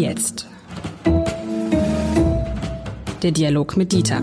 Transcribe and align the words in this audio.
jetzt. 0.00 0.48
Der 3.22 3.32
Dialog 3.32 3.76
mit 3.76 3.92
Dieter. 3.92 4.22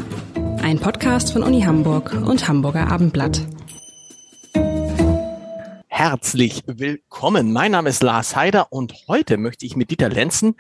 Ein 0.62 0.79
Podcast 0.79 1.31
von 1.31 1.44
Uni 1.44 1.62
Hamburg 1.62 2.13
und 2.13 2.47
Hamburger 2.47 2.92
Abendblatt. 2.92 3.42
Herzlich 5.88 6.63
willkommen. 6.66 7.54
Mein 7.54 7.71
Name 7.71 7.90
ist 7.90 8.02
Lars 8.02 8.36
Heider 8.36 8.71
und 8.71 8.94
heute 9.08 9.37
möchte 9.37 9.65
ich 9.65 9.76
mit 9.76 9.92
Dieter 9.92 10.10
Lenzen 10.10 10.55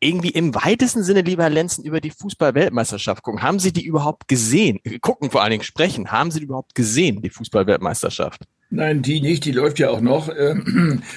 irgendwie 0.00 0.30
im 0.30 0.54
weitesten 0.54 1.02
Sinne, 1.02 1.22
lieber 1.22 1.48
Lenzen, 1.48 1.84
über 1.84 2.00
die 2.00 2.10
Fußball-Weltmeisterschaft 2.10 3.22
gucken. 3.22 3.42
Haben 3.42 3.58
Sie 3.58 3.72
die 3.72 3.84
überhaupt 3.84 4.28
gesehen? 4.28 4.80
Gucken 5.00 5.30
vor 5.30 5.42
allen 5.42 5.52
Dingen 5.52 5.64
sprechen. 5.64 6.12
Haben 6.12 6.30
Sie 6.30 6.40
die 6.40 6.44
überhaupt 6.44 6.74
gesehen, 6.74 7.22
die 7.22 7.30
Fußball-Weltmeisterschaft? 7.30 8.42
Nein, 8.70 9.02
die 9.02 9.20
nicht, 9.20 9.44
die 9.44 9.52
läuft 9.52 9.78
ja 9.78 9.90
auch 9.90 10.00
noch. 10.00 10.28
Äh, 10.28 10.56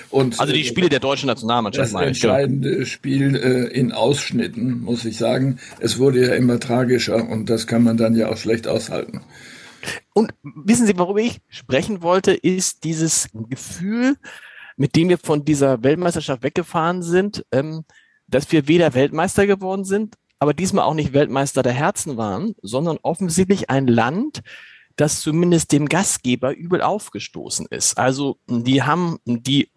und, 0.10 0.40
also 0.40 0.54
die 0.54 0.64
Spiele 0.64 0.90
der 0.90 1.00
deutschen 1.00 1.28
Nationalmannschaft. 1.28 1.94
Das 1.94 2.02
entscheidende 2.02 2.86
Spiel 2.86 3.36
äh, 3.36 3.74
in 3.74 3.92
Ausschnitten, 3.92 4.82
muss 4.82 5.06
ich 5.06 5.18
sagen. 5.18 5.60
Es 5.80 5.98
wurde 5.98 6.28
ja 6.28 6.36
immer 6.36 6.60
tragischer 6.60 7.28
und 7.28 7.50
das 7.50 7.66
kann 7.66 7.84
man 7.84 7.98
dann 7.98 8.16
ja 8.16 8.30
auch 8.30 8.38
schlecht 8.38 8.68
aushalten. 8.68 9.22
Und 10.14 10.34
wissen 10.44 10.86
Sie, 10.86 10.98
worüber 10.98 11.20
ich 11.20 11.40
sprechen 11.50 12.02
wollte, 12.02 12.34
ist 12.34 12.84
dieses 12.84 13.30
Gefühl, 13.50 14.16
mit 14.76 14.96
dem 14.96 15.10
wir 15.10 15.18
von 15.18 15.46
dieser 15.46 15.84
Weltmeisterschaft 15.84 16.44
weggefahren 16.44 17.02
sind, 17.02 17.46
ähm, 17.52 17.84
dass 18.28 18.52
wir 18.52 18.68
weder 18.68 18.94
Weltmeister 18.94 19.48
geworden 19.48 19.86
sind, 19.86 20.16
aber 20.40 20.54
diesmal 20.54 20.86
auch 20.86 20.94
nicht 20.94 21.14
Weltmeister 21.14 21.64
der 21.64 21.74
Herzen 21.74 22.18
waren, 22.18 22.56
sondern 22.62 22.98
offensichtlich 23.02 23.70
ein 23.70 23.88
Land, 23.88 24.42
das 24.98 25.22
zumindest 25.22 25.72
dem 25.72 25.88
Gastgeber 25.88 26.54
übel 26.56 26.82
aufgestoßen 26.82 27.68
ist. 27.70 27.98
Also 27.98 28.38
die 28.48 28.84
haben 28.84 29.20
die 29.26 29.70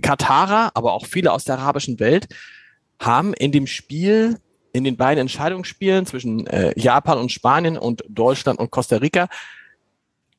Katarer, 0.00 0.70
aber 0.74 0.94
auch 0.94 1.06
viele 1.06 1.32
aus 1.32 1.44
der 1.44 1.58
arabischen 1.58 2.00
Welt 2.00 2.28
haben 2.98 3.34
in 3.34 3.52
dem 3.52 3.66
Spiel, 3.66 4.38
in 4.72 4.84
den 4.84 4.96
beiden 4.96 5.20
Entscheidungsspielen 5.20 6.06
zwischen 6.06 6.46
äh, 6.46 6.72
Japan 6.78 7.18
und 7.18 7.30
Spanien 7.30 7.76
und 7.76 8.04
Deutschland 8.08 8.58
und 8.58 8.70
Costa 8.70 8.96
Rica 8.96 9.28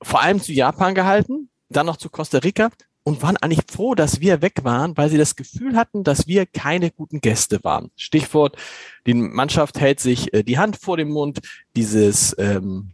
vor 0.02 0.22
allem 0.22 0.42
zu 0.42 0.54
Japan 0.54 0.96
gehalten, 0.96 1.50
dann 1.70 1.86
noch 1.86 1.98
zu 1.98 2.10
Costa 2.10 2.40
Rica 2.40 2.70
und 3.04 3.22
waren 3.22 3.38
eigentlich 3.38 3.66
froh, 3.70 3.96
dass 3.96 4.22
wir 4.22 4.42
weg 4.42 4.64
waren, 4.64 4.96
weil 4.98 5.10
sie 5.10 5.18
das 5.18 5.36
Gefühl 5.36 5.76
hatten, 5.76 6.04
dass 6.04 6.28
wir 6.28 6.46
keine 6.46 6.90
guten 6.90 7.20
Gäste 7.20 7.64
waren. 7.64 7.92
Stichwort, 7.96 8.58
die 9.06 9.14
Mannschaft 9.14 9.80
hält 9.80 10.00
sich 10.00 10.34
äh, 10.34 10.44
die 10.44 10.58
Hand 10.58 10.78
vor 10.78 10.98
dem 10.98 11.10
Mund, 11.10 11.42
dieses 11.76 12.36
ähm, 12.40 12.94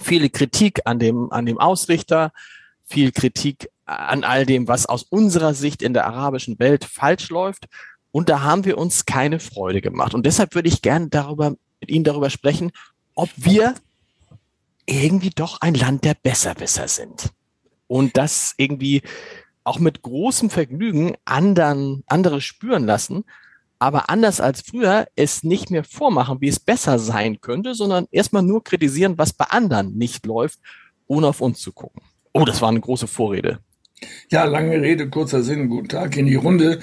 viele 0.00 0.30
Kritik 0.30 0.80
an 0.84 0.98
dem, 0.98 1.32
an 1.32 1.46
dem 1.46 1.58
Ausrichter, 1.58 2.32
viel 2.86 3.12
Kritik 3.12 3.70
an 3.86 4.24
all 4.24 4.46
dem, 4.46 4.68
was 4.68 4.86
aus 4.86 5.02
unserer 5.02 5.54
Sicht 5.54 5.82
in 5.82 5.94
der 5.94 6.06
arabischen 6.06 6.58
Welt 6.58 6.84
falsch 6.84 7.28
läuft. 7.30 7.66
Und 8.10 8.28
da 8.28 8.42
haben 8.42 8.64
wir 8.64 8.78
uns 8.78 9.06
keine 9.06 9.40
Freude 9.40 9.80
gemacht. 9.80 10.14
Und 10.14 10.26
deshalb 10.26 10.54
würde 10.54 10.68
ich 10.68 10.82
gerne 10.82 11.08
darüber, 11.08 11.54
mit 11.80 11.90
Ihnen 11.90 12.04
darüber 12.04 12.30
sprechen, 12.30 12.72
ob 13.14 13.30
wir 13.36 13.74
irgendwie 14.86 15.30
doch 15.30 15.60
ein 15.60 15.74
Land 15.74 16.04
der 16.04 16.14
Besserwisser 16.14 16.88
sind. 16.88 17.30
Und 17.86 18.16
das 18.16 18.54
irgendwie 18.56 19.02
auch 19.64 19.78
mit 19.78 20.02
großem 20.02 20.50
Vergnügen 20.50 21.16
anderen, 21.24 22.02
andere 22.06 22.40
spüren 22.40 22.84
lassen, 22.84 23.24
aber 23.82 24.08
anders 24.10 24.40
als 24.40 24.60
früher 24.60 25.08
es 25.16 25.42
nicht 25.42 25.72
mehr 25.72 25.82
vormachen, 25.82 26.40
wie 26.40 26.46
es 26.46 26.60
besser 26.60 27.00
sein 27.00 27.40
könnte, 27.40 27.74
sondern 27.74 28.06
erstmal 28.12 28.44
nur 28.44 28.62
kritisieren, 28.62 29.18
was 29.18 29.32
bei 29.32 29.46
anderen 29.46 29.98
nicht 29.98 30.24
läuft, 30.24 30.60
ohne 31.08 31.26
auf 31.26 31.40
uns 31.40 31.58
zu 31.58 31.72
gucken. 31.72 32.00
Oh, 32.32 32.44
das 32.44 32.62
war 32.62 32.68
eine 32.68 32.80
große 32.80 33.08
Vorrede. 33.08 33.58
Ja, 34.30 34.44
lange 34.44 34.80
Rede, 34.80 35.08
kurzer 35.10 35.42
Sinn. 35.42 35.68
Guten 35.68 35.88
Tag 35.88 36.16
in 36.16 36.26
die 36.26 36.36
Runde. 36.36 36.78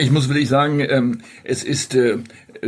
Ich 0.00 0.10
muss 0.10 0.28
wirklich 0.28 0.50
sagen, 0.50 0.80
ähm, 0.80 1.22
es 1.44 1.64
ist 1.64 1.94
äh, 1.94 2.18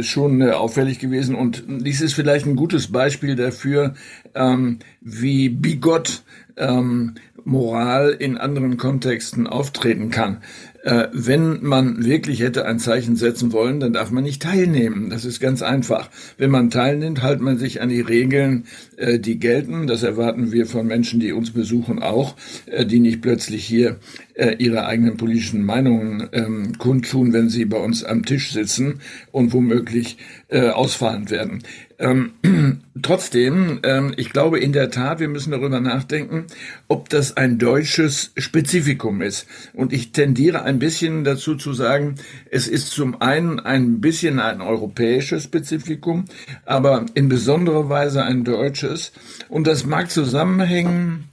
schon 0.00 0.40
äh, 0.40 0.52
auffällig 0.52 0.98
gewesen 0.98 1.34
und 1.34 1.64
dies 1.68 2.00
ist 2.00 2.14
vielleicht 2.14 2.46
ein 2.46 2.56
gutes 2.56 2.90
Beispiel 2.90 3.36
dafür, 3.36 3.94
ähm, 4.34 4.78
wie 5.02 5.50
bigott 5.50 6.22
ähm, 6.56 7.14
Moral 7.44 8.10
in 8.10 8.38
anderen 8.38 8.76
Kontexten 8.76 9.46
auftreten 9.46 10.10
kann. 10.10 10.42
Äh, 10.82 11.08
wenn 11.12 11.62
man 11.62 12.04
wirklich 12.04 12.40
hätte 12.40 12.64
ein 12.64 12.78
Zeichen 12.78 13.16
setzen 13.16 13.52
wollen, 13.52 13.80
dann 13.80 13.92
darf 13.92 14.10
man 14.10 14.24
nicht 14.24 14.40
teilnehmen. 14.40 15.10
Das 15.10 15.26
ist 15.26 15.38
ganz 15.38 15.60
einfach. 15.62 16.08
Wenn 16.38 16.50
man 16.50 16.70
teilnimmt, 16.70 17.22
hält 17.22 17.40
man 17.40 17.58
sich 17.58 17.82
an 17.82 17.90
die 17.90 18.00
Regeln, 18.00 18.64
äh, 18.96 19.18
die 19.18 19.38
gelten. 19.38 19.86
Das 19.86 20.02
erwarten 20.02 20.52
wir 20.52 20.64
von 20.64 20.86
Menschen, 20.86 21.20
die 21.20 21.32
uns 21.32 21.50
besuchen, 21.50 22.02
auch, 22.02 22.34
äh, 22.66 22.86
die 22.86 23.00
nicht 23.00 23.20
plötzlich 23.20 23.64
hier 23.64 23.98
äh, 24.40 24.56
ihre 24.58 24.86
eigenen 24.86 25.16
politischen 25.16 25.64
Meinungen 25.64 26.28
ähm, 26.32 26.78
kundtun, 26.78 27.32
wenn 27.32 27.50
sie 27.50 27.66
bei 27.66 27.76
uns 27.76 28.02
am 28.02 28.24
Tisch 28.24 28.52
sitzen 28.52 29.00
und 29.32 29.52
womöglich 29.52 30.16
äh, 30.48 30.70
ausfallend 30.70 31.30
werden. 31.30 31.62
Ähm, 31.98 32.32
trotzdem, 33.02 33.80
ähm, 33.82 34.14
ich 34.16 34.30
glaube 34.30 34.58
in 34.58 34.72
der 34.72 34.90
Tat, 34.90 35.20
wir 35.20 35.28
müssen 35.28 35.50
darüber 35.50 35.80
nachdenken, 35.80 36.46
ob 36.88 37.10
das 37.10 37.36
ein 37.36 37.58
deutsches 37.58 38.32
Spezifikum 38.38 39.20
ist. 39.20 39.46
Und 39.74 39.92
ich 39.92 40.12
tendiere 40.12 40.62
ein 40.62 40.78
bisschen 40.78 41.24
dazu 41.24 41.56
zu 41.56 41.74
sagen, 41.74 42.14
es 42.50 42.66
ist 42.66 42.90
zum 42.90 43.20
einen 43.20 43.60
ein 43.60 44.00
bisschen 44.00 44.40
ein 44.40 44.62
europäisches 44.62 45.44
Spezifikum, 45.44 46.24
aber 46.64 47.04
in 47.12 47.28
besonderer 47.28 47.90
Weise 47.90 48.24
ein 48.24 48.44
deutsches. 48.44 49.12
Und 49.50 49.66
das 49.66 49.84
mag 49.84 50.10
zusammenhängen 50.10 51.29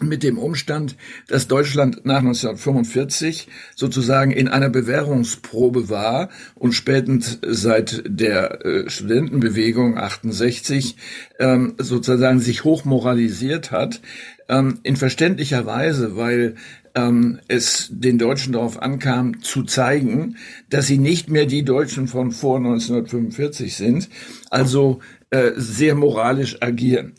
mit 0.00 0.22
dem 0.22 0.38
Umstand, 0.38 0.96
dass 1.26 1.48
Deutschland 1.48 2.04
nach 2.04 2.18
1945 2.18 3.48
sozusagen 3.74 4.30
in 4.30 4.48
einer 4.48 4.68
Bewährungsprobe 4.68 5.88
war 5.88 6.28
und 6.54 6.72
spätend 6.72 7.38
seit 7.46 8.02
der 8.06 8.64
äh, 8.64 8.90
Studentenbewegung 8.90 9.98
68 9.98 10.96
ähm, 11.38 11.74
sozusagen 11.78 12.40
sich 12.40 12.64
hochmoralisiert 12.64 13.70
hat, 13.70 14.00
ähm, 14.48 14.78
in 14.82 14.96
verständlicher 14.96 15.66
Weise, 15.66 16.16
weil 16.16 16.54
ähm, 16.94 17.38
es 17.48 17.88
den 17.90 18.18
Deutschen 18.18 18.52
darauf 18.52 18.80
ankam, 18.80 19.42
zu 19.42 19.62
zeigen, 19.64 20.36
dass 20.70 20.86
sie 20.86 20.98
nicht 20.98 21.30
mehr 21.30 21.46
die 21.46 21.64
Deutschen 21.64 22.08
von 22.08 22.32
vor 22.32 22.56
1945 22.56 23.76
sind, 23.76 24.08
also 24.50 25.00
äh, 25.30 25.52
sehr 25.56 25.94
moralisch 25.94 26.62
agieren. 26.62 27.12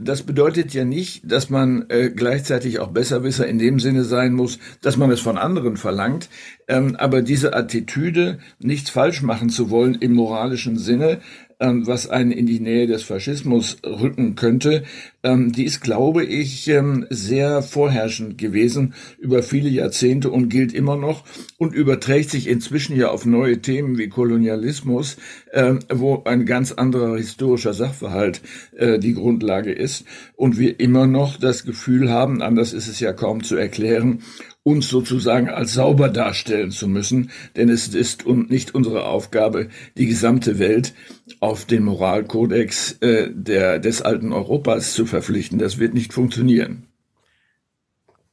Das 0.00 0.22
bedeutet 0.22 0.74
ja 0.74 0.84
nicht, 0.84 1.30
dass 1.30 1.50
man 1.50 1.86
äh, 1.88 2.10
gleichzeitig 2.10 2.78
auch 2.78 2.88
Besserwisser 2.88 3.46
in 3.46 3.58
dem 3.58 3.80
Sinne 3.80 4.04
sein 4.04 4.32
muss, 4.32 4.58
dass 4.80 4.96
man 4.96 5.10
es 5.10 5.20
von 5.20 5.38
anderen 5.38 5.76
verlangt. 5.76 6.28
Ähm, 6.68 6.96
aber 6.96 7.22
diese 7.22 7.54
Attitüde, 7.54 8.38
nichts 8.58 8.90
falsch 8.90 9.22
machen 9.22 9.50
zu 9.50 9.70
wollen 9.70 9.96
im 9.96 10.12
moralischen 10.12 10.78
Sinne, 10.78 11.20
ähm, 11.60 11.86
was 11.86 12.08
einen 12.08 12.30
in 12.30 12.46
die 12.46 12.60
Nähe 12.60 12.86
des 12.86 13.02
Faschismus 13.02 13.78
rücken 13.84 14.34
könnte, 14.34 14.84
ähm, 15.22 15.52
die 15.52 15.64
ist, 15.64 15.80
glaube 15.80 16.24
ich, 16.24 16.68
ähm, 16.68 17.06
sehr 17.10 17.62
vorherrschend 17.62 18.38
gewesen 18.38 18.94
über 19.18 19.42
viele 19.42 19.68
Jahrzehnte 19.68 20.30
und 20.30 20.48
gilt 20.48 20.72
immer 20.72 20.96
noch 20.96 21.24
und 21.56 21.74
überträgt 21.74 22.30
sich 22.30 22.46
inzwischen 22.48 22.96
ja 22.96 23.08
auf 23.08 23.26
neue 23.26 23.60
Themen 23.60 23.98
wie 23.98 24.08
Kolonialismus, 24.08 25.16
wo 25.92 26.22
ein 26.24 26.44
ganz 26.46 26.72
anderer 26.72 27.16
historischer 27.16 27.72
Sachverhalt 27.72 28.42
äh, 28.76 28.98
die 28.98 29.14
Grundlage 29.14 29.72
ist 29.72 30.04
und 30.36 30.58
wir 30.58 30.78
immer 30.78 31.06
noch 31.06 31.38
das 31.38 31.64
Gefühl 31.64 32.10
haben, 32.10 32.42
anders 32.42 32.72
ist 32.72 32.88
es 32.88 33.00
ja 33.00 33.12
kaum 33.12 33.42
zu 33.42 33.56
erklären, 33.56 34.22
uns 34.68 34.88
sozusagen 34.88 35.48
als 35.48 35.72
sauber 35.72 36.10
darstellen 36.10 36.70
zu 36.70 36.88
müssen, 36.88 37.30
denn 37.56 37.70
es 37.70 37.88
ist 37.88 38.26
nicht 38.26 38.74
unsere 38.74 39.06
Aufgabe, 39.06 39.68
die 39.96 40.06
gesamte 40.06 40.58
Welt 40.58 40.94
auf 41.40 41.64
den 41.64 41.84
Moralkodex 41.84 42.98
äh, 43.00 43.30
der, 43.32 43.78
des 43.78 44.02
alten 44.02 44.32
Europas 44.32 44.92
zu 44.92 45.06
verpflichten. 45.06 45.58
Das 45.58 45.78
wird 45.78 45.94
nicht 45.94 46.12
funktionieren. 46.12 46.84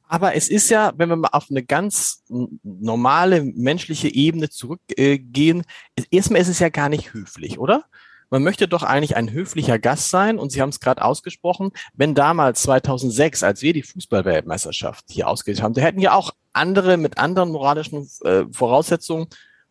Aber 0.08 0.36
es 0.36 0.48
ist 0.48 0.68
ja, 0.68 0.92
wenn 0.96 1.08
wir 1.08 1.16
mal 1.16 1.30
auf 1.32 1.46
eine 1.50 1.64
ganz 1.64 2.22
normale 2.62 3.42
menschliche 3.42 4.08
Ebene 4.08 4.50
zurückgehen, 4.50 5.64
erstmal 6.10 6.40
ist 6.40 6.48
es 6.48 6.60
ja 6.60 6.68
gar 6.68 6.88
nicht 6.88 7.12
höflich, 7.14 7.58
oder? 7.58 7.86
Man 8.30 8.42
möchte 8.42 8.68
doch 8.68 8.82
eigentlich 8.82 9.16
ein 9.16 9.30
höflicher 9.30 9.78
Gast 9.78 10.10
sein 10.10 10.38
und 10.38 10.50
Sie 10.50 10.60
haben 10.60 10.70
es 10.70 10.80
gerade 10.80 11.02
ausgesprochen, 11.02 11.70
wenn 11.94 12.14
damals 12.14 12.62
2006, 12.62 13.42
als 13.42 13.62
wir 13.62 13.72
die 13.72 13.82
Fußballweltmeisterschaft 13.82 15.04
hier 15.08 15.28
ausgerichtet 15.28 15.64
haben, 15.64 15.74
da 15.74 15.82
hätten 15.82 16.00
ja 16.00 16.14
auch 16.14 16.32
andere 16.52 16.96
mit 16.96 17.18
anderen 17.18 17.50
moralischen 17.50 18.08
äh, 18.24 18.44
Voraussetzungen 18.52 19.26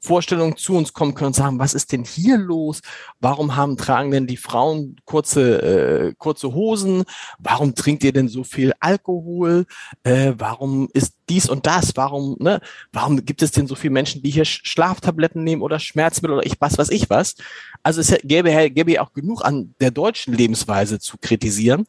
Vorstellungen 0.06 0.56
zu 0.58 0.76
uns 0.76 0.94
kommen 0.94 1.14
können 1.16 1.28
und 1.28 1.36
sagen, 1.36 1.60
was 1.60 1.74
ist 1.74 1.92
denn 1.92 2.04
hier 2.04 2.38
los? 2.38 2.82
Warum 3.20 3.56
haben 3.56 3.76
tragen 3.78 4.12
denn 4.12 4.28
die 4.28 4.38
Frauen 4.38 4.98
kurze 5.06 5.62
äh, 5.62 6.14
kurze 6.18 6.54
Hosen? 6.54 7.04
Warum 7.40 7.76
trinkt 7.76 8.04
ihr 8.04 8.14
denn 8.14 8.28
so 8.28 8.44
viel 8.44 8.74
Alkohol? 8.80 9.66
Äh, 10.04 10.34
warum 10.38 10.90
ist 10.94 11.16
dies 11.30 11.50
und 11.50 11.66
das? 11.66 11.96
Warum 11.96 12.38
ne? 12.40 12.62
Warum 12.94 13.26
gibt 13.26 13.42
es 13.42 13.52
denn 13.52 13.68
so 13.68 13.76
viele 13.76 13.94
Menschen, 13.94 14.22
die 14.22 14.30
hier 14.30 14.46
Schlaftabletten 14.46 15.44
nehmen 15.44 15.62
oder 15.62 15.80
Schmerzmittel 15.80 16.38
oder 16.38 16.46
ich 16.46 16.62
was 16.62 16.78
was 16.78 16.90
ich 16.90 17.10
was? 17.10 17.36
Also 17.84 18.02
es 18.02 18.16
gäbe 18.24 18.52
gäbe 18.70 18.92
ja 18.94 19.02
auch 19.02 19.14
genug 19.14 19.44
an 19.44 19.74
der 19.80 19.92
deutschen 19.92 20.34
Lebensweise 20.34 21.00
zu 21.00 21.18
kritisieren. 21.18 21.86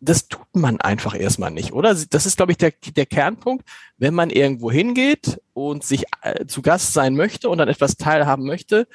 Das 0.00 0.28
tut 0.28 0.46
man 0.52 0.80
einfach 0.80 1.18
erstmal 1.18 1.50
nicht, 1.50 1.72
oder? 1.72 1.94
Das 1.94 2.26
ist, 2.26 2.36
glaube 2.36 2.52
ich, 2.52 2.58
der, 2.58 2.72
der 2.96 3.06
Kernpunkt. 3.06 3.64
Wenn 3.96 4.14
man 4.14 4.30
irgendwo 4.30 4.70
hingeht 4.70 5.40
und 5.54 5.84
sich 5.84 6.04
äh, 6.22 6.46
zu 6.46 6.62
Gast 6.62 6.92
sein 6.92 7.14
möchte 7.14 7.48
und 7.48 7.58
dann 7.58 7.68
etwas 7.68 7.96
teilhaben 7.96 8.44
möchte, 8.44 8.86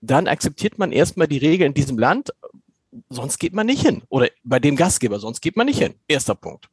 dann 0.00 0.28
akzeptiert 0.28 0.78
man 0.78 0.92
erstmal 0.92 1.26
die 1.26 1.38
Regeln 1.38 1.68
in 1.70 1.74
diesem 1.74 1.98
Land, 1.98 2.32
sonst 3.08 3.38
geht 3.38 3.54
man 3.54 3.66
nicht 3.66 3.84
hin. 3.84 4.02
Oder 4.08 4.28
bei 4.44 4.60
dem 4.60 4.76
Gastgeber, 4.76 5.18
sonst 5.18 5.40
geht 5.40 5.56
man 5.56 5.66
nicht 5.66 5.78
hin. 5.78 5.94
Erster 6.06 6.34
Punkt. 6.34 6.68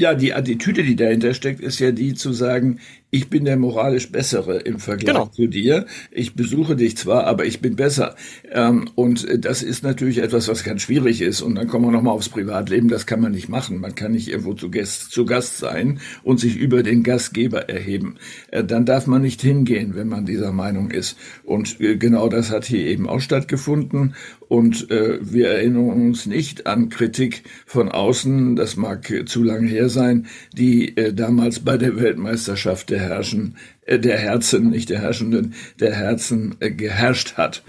Ja, 0.00 0.14
die 0.14 0.32
Attitüde, 0.32 0.82
die 0.82 0.96
dahinter 0.96 1.34
steckt, 1.34 1.60
ist 1.60 1.78
ja 1.78 1.92
die 1.92 2.14
zu 2.14 2.32
sagen, 2.32 2.78
ich 3.10 3.28
bin 3.28 3.44
der 3.44 3.58
moralisch 3.58 4.10
Bessere 4.10 4.58
im 4.60 4.78
Vergleich 4.78 5.14
genau. 5.14 5.26
zu 5.26 5.46
dir. 5.46 5.84
Ich 6.10 6.34
besuche 6.34 6.74
dich 6.74 6.96
zwar, 6.96 7.26
aber 7.26 7.44
ich 7.44 7.60
bin 7.60 7.76
besser. 7.76 8.14
Ähm, 8.50 8.88
und 8.94 9.26
das 9.44 9.62
ist 9.62 9.82
natürlich 9.82 10.18
etwas, 10.18 10.48
was 10.48 10.64
ganz 10.64 10.80
schwierig 10.80 11.20
ist. 11.20 11.42
Und 11.42 11.56
dann 11.56 11.68
kommen 11.68 11.84
wir 11.84 11.92
nochmal 11.92 12.14
aufs 12.14 12.30
Privatleben. 12.30 12.88
Das 12.88 13.04
kann 13.04 13.20
man 13.20 13.32
nicht 13.32 13.50
machen. 13.50 13.78
Man 13.78 13.94
kann 13.94 14.12
nicht 14.12 14.28
irgendwo 14.28 14.54
zu 14.54 14.70
Gast, 14.70 15.10
zu 15.10 15.26
Gast 15.26 15.58
sein 15.58 16.00
und 16.22 16.40
sich 16.40 16.56
über 16.56 16.82
den 16.82 17.02
Gastgeber 17.02 17.68
erheben. 17.68 18.16
Äh, 18.52 18.64
dann 18.64 18.86
darf 18.86 19.06
man 19.06 19.20
nicht 19.20 19.42
hingehen, 19.42 19.94
wenn 19.94 20.08
man 20.08 20.24
dieser 20.24 20.52
Meinung 20.52 20.90
ist. 20.90 21.18
Und 21.44 21.78
äh, 21.78 21.96
genau 21.96 22.30
das 22.30 22.50
hat 22.50 22.64
hier 22.64 22.86
eben 22.86 23.06
auch 23.06 23.20
stattgefunden. 23.20 24.14
Und 24.50 24.90
äh, 24.90 25.20
wir 25.22 25.48
erinnern 25.48 25.90
uns 25.90 26.26
nicht 26.26 26.66
an 26.66 26.88
Kritik 26.88 27.44
von 27.66 27.88
außen, 27.88 28.56
das 28.56 28.74
mag 28.74 29.08
zu 29.26 29.44
lange 29.44 29.68
her 29.68 29.88
sein, 29.88 30.26
die 30.52 30.92
damals 31.12 31.60
bei 31.60 31.76
der 31.76 31.94
Weltmeisterschaft 31.94 32.90
der 32.90 32.98
Herrschen, 32.98 33.56
äh, 33.82 34.00
der 34.00 34.18
Herzen, 34.18 34.70
nicht 34.70 34.90
der 34.90 35.02
Herrschenden, 35.02 35.54
der 35.78 35.94
Herzen 35.94 36.56
äh, 36.58 36.72
geherrscht 36.72 37.36
hat. 37.36 37.62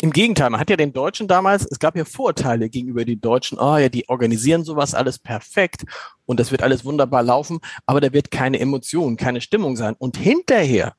Im 0.00 0.12
Gegenteil, 0.12 0.48
man 0.48 0.60
hat 0.60 0.70
ja 0.70 0.78
den 0.78 0.94
Deutschen 0.94 1.28
damals, 1.28 1.66
es 1.70 1.78
gab 1.78 1.94
ja 1.94 2.06
Vorurteile 2.06 2.70
gegenüber 2.70 3.04
den 3.04 3.20
Deutschen, 3.20 3.58
oh 3.58 3.76
ja, 3.76 3.90
die 3.90 4.08
organisieren 4.08 4.64
sowas 4.64 4.94
alles 4.94 5.18
perfekt 5.18 5.84
und 6.24 6.40
das 6.40 6.52
wird 6.52 6.62
alles 6.62 6.86
wunderbar 6.86 7.22
laufen, 7.22 7.58
aber 7.84 8.00
da 8.00 8.14
wird 8.14 8.30
keine 8.30 8.60
Emotion, 8.60 9.18
keine 9.18 9.42
Stimmung 9.42 9.76
sein. 9.76 9.94
Und 9.98 10.16
hinterher 10.16 10.94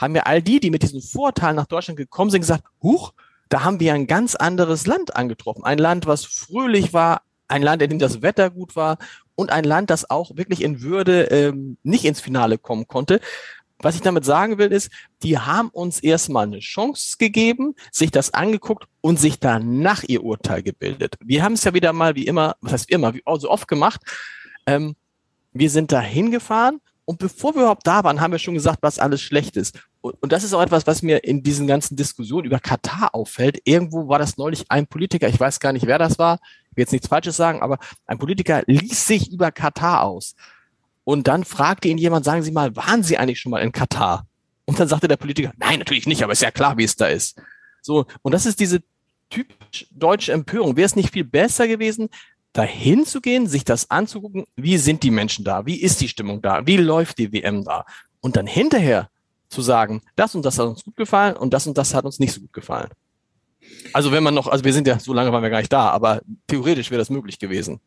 haben 0.00 0.16
ja 0.16 0.22
all 0.22 0.42
die, 0.42 0.58
die 0.58 0.70
mit 0.72 0.82
diesen 0.82 1.00
Vorurteilen 1.00 1.54
nach 1.54 1.66
Deutschland 1.66 1.96
gekommen 1.96 2.32
sind, 2.32 2.40
gesagt, 2.40 2.64
huch, 2.82 3.12
da 3.48 3.64
haben 3.64 3.80
wir 3.80 3.94
ein 3.94 4.06
ganz 4.06 4.34
anderes 4.34 4.86
Land 4.86 5.16
angetroffen. 5.16 5.64
Ein 5.64 5.78
Land, 5.78 6.06
was 6.06 6.24
fröhlich 6.24 6.92
war, 6.92 7.22
ein 7.48 7.62
Land, 7.62 7.82
in 7.82 7.90
dem 7.90 7.98
das 7.98 8.22
Wetter 8.22 8.50
gut 8.50 8.76
war 8.76 8.98
und 9.34 9.50
ein 9.50 9.64
Land, 9.64 9.90
das 9.90 10.10
auch 10.10 10.36
wirklich 10.36 10.62
in 10.62 10.82
Würde 10.82 11.24
ähm, 11.24 11.76
nicht 11.82 12.04
ins 12.04 12.20
Finale 12.20 12.58
kommen 12.58 12.88
konnte. 12.88 13.20
Was 13.78 13.94
ich 13.94 14.00
damit 14.00 14.24
sagen 14.24 14.56
will, 14.56 14.72
ist, 14.72 14.90
die 15.22 15.38
haben 15.38 15.68
uns 15.68 16.00
erstmal 16.00 16.46
eine 16.46 16.60
Chance 16.60 17.16
gegeben, 17.18 17.74
sich 17.92 18.10
das 18.10 18.32
angeguckt 18.32 18.86
und 19.02 19.20
sich 19.20 19.38
danach 19.38 20.02
ihr 20.02 20.24
Urteil 20.24 20.62
gebildet. 20.62 21.16
Wir 21.22 21.42
haben 21.42 21.52
es 21.52 21.64
ja 21.64 21.74
wieder 21.74 21.92
mal, 21.92 22.14
wie 22.14 22.26
immer, 22.26 22.56
was 22.62 22.72
heißt 22.72 22.88
wie 22.88 22.94
immer, 22.94 23.14
wie 23.14 23.22
so 23.38 23.50
oft 23.50 23.68
gemacht. 23.68 24.00
Ähm, 24.66 24.96
wir 25.52 25.70
sind 25.70 25.92
da 25.92 26.00
hingefahren 26.00 26.80
und 27.06 27.18
bevor 27.18 27.54
wir 27.54 27.62
überhaupt 27.62 27.86
da 27.86 28.04
waren, 28.04 28.20
haben 28.20 28.32
wir 28.32 28.38
schon 28.38 28.54
gesagt, 28.54 28.80
was 28.82 28.98
alles 28.98 29.22
schlecht 29.22 29.56
ist. 29.56 29.78
Und, 30.00 30.20
und 30.20 30.32
das 30.32 30.44
ist 30.44 30.52
auch 30.52 30.60
etwas, 30.60 30.86
was 30.86 31.02
mir 31.02 31.24
in 31.24 31.42
diesen 31.42 31.66
ganzen 31.66 31.96
Diskussionen 31.96 32.44
über 32.44 32.58
Katar 32.58 33.14
auffällt. 33.14 33.60
Irgendwo 33.64 34.08
war 34.08 34.18
das 34.18 34.36
neulich 34.36 34.70
ein 34.70 34.88
Politiker, 34.88 35.28
ich 35.28 35.38
weiß 35.38 35.60
gar 35.60 35.72
nicht, 35.72 35.86
wer 35.86 35.98
das 35.98 36.18
war, 36.18 36.40
will 36.74 36.82
jetzt 36.82 36.92
nichts 36.92 37.08
Falsches 37.08 37.36
sagen, 37.36 37.62
aber 37.62 37.78
ein 38.06 38.18
Politiker 38.18 38.62
ließ 38.66 39.06
sich 39.06 39.32
über 39.32 39.52
Katar 39.52 40.02
aus. 40.02 40.34
Und 41.04 41.28
dann 41.28 41.44
fragte 41.44 41.86
ihn 41.86 41.98
jemand, 41.98 42.24
sagen 42.24 42.42
Sie 42.42 42.50
mal, 42.50 42.74
waren 42.74 43.04
Sie 43.04 43.16
eigentlich 43.16 43.38
schon 43.38 43.50
mal 43.50 43.62
in 43.62 43.70
Katar? 43.70 44.26
Und 44.64 44.80
dann 44.80 44.88
sagte 44.88 45.06
der 45.06 45.16
Politiker, 45.16 45.52
nein, 45.58 45.78
natürlich 45.78 46.08
nicht, 46.08 46.24
aber 46.24 46.32
ist 46.32 46.42
ja 46.42 46.50
klar, 46.50 46.76
wie 46.76 46.84
es 46.84 46.96
da 46.96 47.06
ist. 47.06 47.40
So, 47.80 48.06
und 48.22 48.32
das 48.32 48.46
ist 48.46 48.58
diese 48.58 48.82
typisch 49.30 49.86
deutsche 49.92 50.32
Empörung. 50.32 50.76
Wäre 50.76 50.86
es 50.86 50.96
nicht 50.96 51.12
viel 51.12 51.22
besser 51.22 51.68
gewesen, 51.68 52.08
dahin 52.52 53.04
zu 53.04 53.20
gehen, 53.20 53.46
sich 53.46 53.64
das 53.64 53.90
anzugucken, 53.90 54.44
wie 54.56 54.78
sind 54.78 55.02
die 55.02 55.10
Menschen 55.10 55.44
da, 55.44 55.66
wie 55.66 55.80
ist 55.80 56.00
die 56.00 56.08
Stimmung 56.08 56.40
da, 56.42 56.66
wie 56.66 56.76
läuft 56.76 57.18
die 57.18 57.32
WM 57.32 57.64
da? 57.64 57.84
Und 58.20 58.36
dann 58.36 58.46
hinterher 58.46 59.10
zu 59.48 59.62
sagen, 59.62 60.02
das 60.16 60.34
und 60.34 60.44
das 60.44 60.58
hat 60.58 60.66
uns 60.66 60.84
gut 60.84 60.96
gefallen 60.96 61.36
und 61.36 61.52
das 61.52 61.66
und 61.66 61.76
das 61.78 61.94
hat 61.94 62.04
uns 62.04 62.18
nicht 62.18 62.32
so 62.32 62.40
gut 62.40 62.52
gefallen. 62.52 62.90
Also 63.92 64.12
wenn 64.12 64.22
man 64.22 64.34
noch, 64.34 64.46
also 64.46 64.64
wir 64.64 64.72
sind 64.72 64.86
ja, 64.86 64.98
so 64.98 65.12
lange 65.12 65.32
waren 65.32 65.42
wir 65.42 65.50
gar 65.50 65.58
nicht 65.58 65.72
da, 65.72 65.90
aber 65.90 66.20
theoretisch 66.46 66.90
wäre 66.90 66.98
das 66.98 67.10
möglich 67.10 67.38
gewesen. 67.38 67.80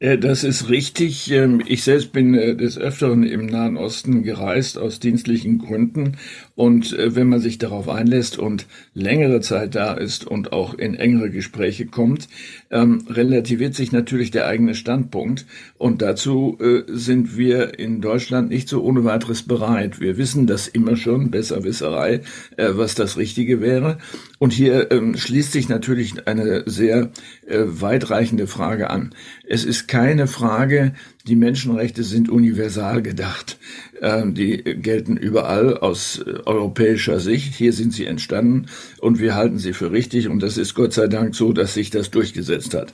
Äh, 0.00 0.18
das 0.18 0.44
ist 0.44 0.68
richtig. 0.68 1.30
Ähm, 1.30 1.62
ich 1.66 1.82
selbst 1.82 2.12
bin 2.12 2.34
äh, 2.34 2.54
des 2.54 2.78
Öfteren 2.78 3.24
im 3.24 3.46
Nahen 3.46 3.76
Osten 3.76 4.22
gereist 4.22 4.78
aus 4.78 5.00
dienstlichen 5.00 5.58
Gründen. 5.58 6.16
Und 6.54 6.92
äh, 6.92 7.14
wenn 7.16 7.28
man 7.28 7.40
sich 7.40 7.58
darauf 7.58 7.88
einlässt 7.88 8.38
und 8.38 8.66
längere 8.94 9.40
Zeit 9.40 9.74
da 9.74 9.94
ist 9.94 10.24
und 10.26 10.52
auch 10.52 10.74
in 10.74 10.94
engere 10.94 11.30
Gespräche 11.30 11.86
kommt, 11.86 12.28
ähm, 12.70 13.04
relativiert 13.08 13.74
sich 13.74 13.90
natürlich 13.92 14.30
der 14.30 14.46
eigene 14.46 14.74
Standpunkt. 14.74 15.46
Und 15.78 16.02
dazu 16.02 16.58
sind 16.88 17.36
wir 17.36 17.78
in 17.78 18.00
Deutschland 18.00 18.50
nicht 18.50 18.68
so 18.68 18.82
ohne 18.82 19.04
weiteres 19.04 19.42
bereit. 19.42 20.00
Wir 20.00 20.16
wissen 20.16 20.46
das 20.46 20.66
immer 20.66 20.96
schon, 20.96 21.30
Besserwisserei, 21.30 22.22
was 22.56 22.94
das 22.94 23.16
Richtige 23.16 23.60
wäre. 23.60 23.98
Und 24.38 24.52
hier 24.52 24.90
ähm, 24.90 25.16
schließt 25.16 25.52
sich 25.52 25.68
natürlich 25.68 26.26
eine 26.26 26.64
sehr 26.66 27.10
weitreichende 27.50 28.46
Frage 28.46 28.90
an. 28.90 29.14
Es 29.46 29.64
ist 29.64 29.88
keine 29.88 30.26
Frage, 30.26 30.94
die 31.26 31.36
Menschenrechte 31.36 32.02
sind 32.02 32.28
universal 32.28 33.02
gedacht. 33.02 33.57
Ähm, 34.00 34.34
die 34.34 34.62
gelten 34.62 35.16
überall 35.16 35.76
aus 35.76 36.18
äh, 36.18 36.34
europäischer 36.44 37.18
Sicht. 37.18 37.54
Hier 37.54 37.72
sind 37.72 37.92
sie 37.92 38.06
entstanden 38.06 38.66
und 39.00 39.18
wir 39.18 39.34
halten 39.34 39.58
sie 39.58 39.72
für 39.72 39.90
richtig 39.90 40.28
und 40.28 40.42
das 40.42 40.56
ist 40.56 40.74
Gott 40.74 40.92
sei 40.92 41.08
Dank 41.08 41.34
so, 41.34 41.52
dass 41.52 41.74
sich 41.74 41.90
das 41.90 42.10
durchgesetzt 42.10 42.74
hat. 42.74 42.92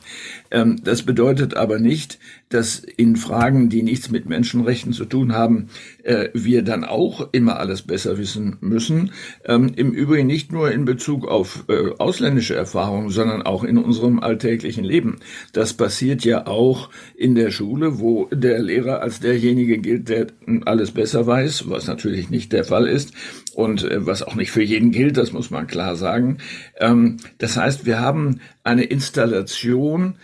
Ähm, 0.50 0.80
das 0.82 1.02
bedeutet 1.02 1.54
aber 1.56 1.78
nicht, 1.78 2.18
dass 2.48 2.78
in 2.78 3.16
Fragen, 3.16 3.68
die 3.68 3.82
nichts 3.82 4.10
mit 4.10 4.26
Menschenrechten 4.26 4.92
zu 4.92 5.04
tun 5.04 5.32
haben, 5.32 5.68
äh, 6.04 6.28
wir 6.34 6.62
dann 6.62 6.84
auch 6.84 7.28
immer 7.32 7.58
alles 7.58 7.82
besser 7.82 8.16
wissen 8.16 8.56
müssen. 8.60 9.10
Ähm, 9.44 9.72
Im 9.74 9.90
Übrigen 9.90 10.26
nicht 10.26 10.52
nur 10.52 10.70
in 10.70 10.84
Bezug 10.84 11.26
auf 11.26 11.64
äh, 11.68 11.90
ausländische 11.98 12.54
Erfahrungen, 12.54 13.10
sondern 13.10 13.42
auch 13.42 13.64
in 13.64 13.76
unserem 13.76 14.20
alltäglichen 14.20 14.84
Leben. 14.84 15.16
Das 15.52 15.74
passiert 15.74 16.24
ja 16.24 16.46
auch 16.46 16.90
in 17.16 17.34
der 17.34 17.50
Schule, 17.50 17.98
wo 17.98 18.28
der 18.32 18.58
Lehrer 18.60 19.00
als 19.00 19.20
derjenige 19.20 19.78
gilt, 19.78 20.08
der 20.08 20.28
alles 20.66 20.92
besser 20.92 21.26
weiß, 21.26 21.68
was 21.68 21.86
natürlich 21.86 22.30
nicht 22.30 22.52
der 22.52 22.64
Fall 22.64 22.86
ist 22.86 23.12
und 23.54 23.84
äh, 23.84 24.06
was 24.06 24.22
auch 24.22 24.34
nicht 24.34 24.50
für 24.50 24.62
jeden 24.62 24.90
gilt, 24.90 25.16
das 25.16 25.32
muss 25.32 25.50
man 25.50 25.66
klar 25.66 25.96
sagen. 25.96 26.38
Ähm, 26.78 27.18
das 27.38 27.56
heißt, 27.56 27.86
wir 27.86 28.00
haben 28.00 28.40
eine 28.62 28.84
Installation 28.84 30.16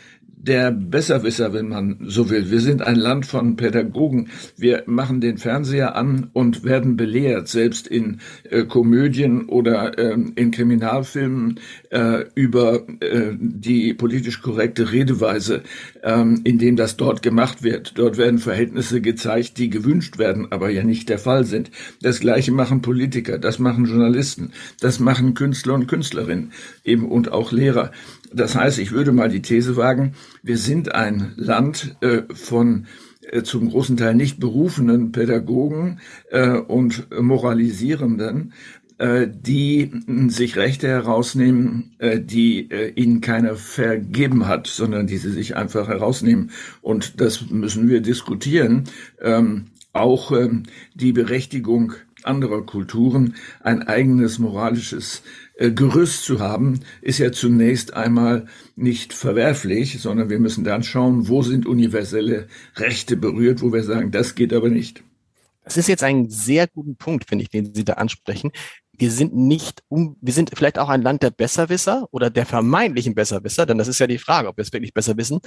der 0.43 0.71
Besserwisser, 0.71 1.53
wenn 1.53 1.69
man 1.69 1.99
so 2.07 2.31
will. 2.31 2.51
Wir 2.51 2.61
sind 2.61 2.83
ein 2.83 2.97
Land 2.97 3.27
von 3.27 3.57
Pädagogen. 3.57 4.31
Wir 4.57 4.85
machen 4.87 5.21
den 5.21 5.37
Fernseher 5.37 5.97
an 5.97 6.31
und 6.33 6.65
werden 6.65 6.97
belehrt, 6.97 7.49
selbst 7.49 7.87
in 7.87 8.21
äh, 8.49 8.65
Komödien 8.65 9.47
oder 9.47 9.99
äh, 9.99 10.17
in 10.37 10.51
Kriminalfilmen 10.51 11.61
äh, 11.91 12.25
über 12.35 12.87
äh, 13.01 13.33
die 13.39 13.93
politisch 13.93 14.41
korrekte 14.41 14.93
Redeweise, 14.93 15.63
ähm, 16.03 16.41
in 16.45 16.59
dem 16.59 16.77
das 16.77 16.97
dort 16.97 17.23
gemacht 17.23 17.63
wird. 17.63 17.99
Dort 17.99 18.17
werden 18.17 18.39
Verhältnisse 18.39 19.01
gezeigt, 19.01 19.59
die 19.59 19.71
gewünscht 19.71 20.19
werden, 20.19 20.51
aber 20.51 20.71
ja 20.71 20.83
nicht 20.83 21.09
der 21.09 21.19
Fall 21.19 21.45
sind. 21.45 21.71
Das 22.03 22.21
Gleiche 22.21 22.53
machen 22.53 22.83
Politiker, 22.83 23.39
das 23.39 23.59
machen 23.59 23.85
Journalisten, 23.85 24.53
das 24.81 25.01
machen 25.01 25.35
Künstler 25.35 25.75
und 25.75 25.87
Künstlerinnen 25.87 26.53
eben 26.85 27.11
und 27.11 27.33
auch 27.33 27.53
Lehrer. 27.53 27.91
Das 28.33 28.55
heißt, 28.55 28.79
ich 28.79 28.93
würde 28.93 29.13
mal 29.13 29.29
die 29.29 29.43
These 29.43 29.77
wagen, 29.77 30.15
wir 30.43 30.57
sind 30.57 30.95
ein 30.95 31.33
Land 31.37 31.97
äh, 32.01 32.23
von 32.33 32.87
äh, 33.23 33.43
zum 33.43 33.71
großen 33.71 33.97
Teil 33.97 34.15
nicht 34.15 34.41
berufenen 34.41 35.13
Pädagogen 35.13 36.01
äh, 36.31 36.51
und 36.51 37.09
Moralisierenden, 37.11 38.53
die 39.01 39.91
sich 40.29 40.57
Rechte 40.57 40.87
herausnehmen, 40.87 41.95
äh, 41.99 42.21
die 42.21 42.71
äh, 42.71 42.91
ihnen 42.91 43.23
keiner 43.23 43.57
vergeben 43.57 44.47
hat, 44.47 44.67
sondern 44.67 45.07
die 45.07 45.17
sie 45.17 45.31
sich 45.31 45.57
einfach 45.57 45.89
herausnehmen. 45.89 46.51
Und 46.83 47.21
das 47.21 47.51
müssen 47.51 47.89
wir 47.89 48.03
diskutieren. 48.03 48.85
Ähm, 49.21 49.67
auch 49.93 50.33
ähm, 50.33 50.65
die 50.95 51.13
Berechtigung 51.13 51.95
anderer 52.23 52.63
Kulturen, 52.67 53.35
ein 53.61 53.83
eigenes 53.83 54.39
moralisches 54.39 55.23
äh, 55.57 55.71
Gerüst 55.71 56.25
zu 56.25 56.41
haben, 56.41 56.81
ist 57.01 57.19
ja 57.19 57.33
zunächst 57.33 57.95
einmal 57.95 58.47
nicht 58.77 59.13
verwerflich, 59.13 59.99
sondern 60.01 60.31
wir 60.31 60.39
müssen 60.39 60.65
dann 60.65 60.83
schauen, 60.83 61.29
wo 61.29 61.43
sind 61.43 61.67
universelle 61.67 62.49
Rechte 62.77 63.17
berührt, 63.17 63.63
wo 63.63 63.73
wir 63.73 63.83
sagen, 63.83 64.11
das 64.11 64.35
geht 64.35 64.53
aber 64.53 64.69
nicht. 64.69 65.03
Das 65.71 65.77
ist 65.77 65.87
jetzt 65.87 66.03
ein 66.03 66.29
sehr 66.29 66.67
guten 66.67 66.97
Punkt, 66.97 67.29
finde 67.29 67.45
ich, 67.45 67.49
den 67.49 67.73
Sie 67.73 67.85
da 67.85 67.93
ansprechen. 67.93 68.51
Wir 68.91 69.09
sind 69.13 69.37
nicht, 69.37 69.85
um, 69.87 70.17
wir 70.21 70.33
sind 70.33 70.51
vielleicht 70.53 70.81
auch 70.81 70.89
ein 70.89 71.01
Land 71.01 71.23
der 71.23 71.31
Besserwisser 71.31 72.09
oder 72.11 72.29
der 72.29 72.45
vermeintlichen 72.45 73.15
Besserwisser, 73.15 73.67
denn 73.67 73.79
das 73.79 73.87
ist 73.87 74.01
ja 74.01 74.09
die 74.09 74.19
Frage, 74.19 74.49
ob 74.49 74.57
wir 74.57 74.63
es 74.63 74.73
wirklich 74.73 74.93
besser 74.93 75.17
wissen. 75.17 75.39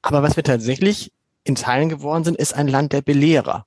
Aber 0.00 0.22
was 0.22 0.36
wir 0.36 0.44
tatsächlich 0.44 1.10
in 1.42 1.56
Teilen 1.56 1.88
geworden 1.88 2.22
sind, 2.22 2.36
ist 2.36 2.54
ein 2.54 2.68
Land 2.68 2.92
der 2.92 3.02
Belehrer. 3.02 3.66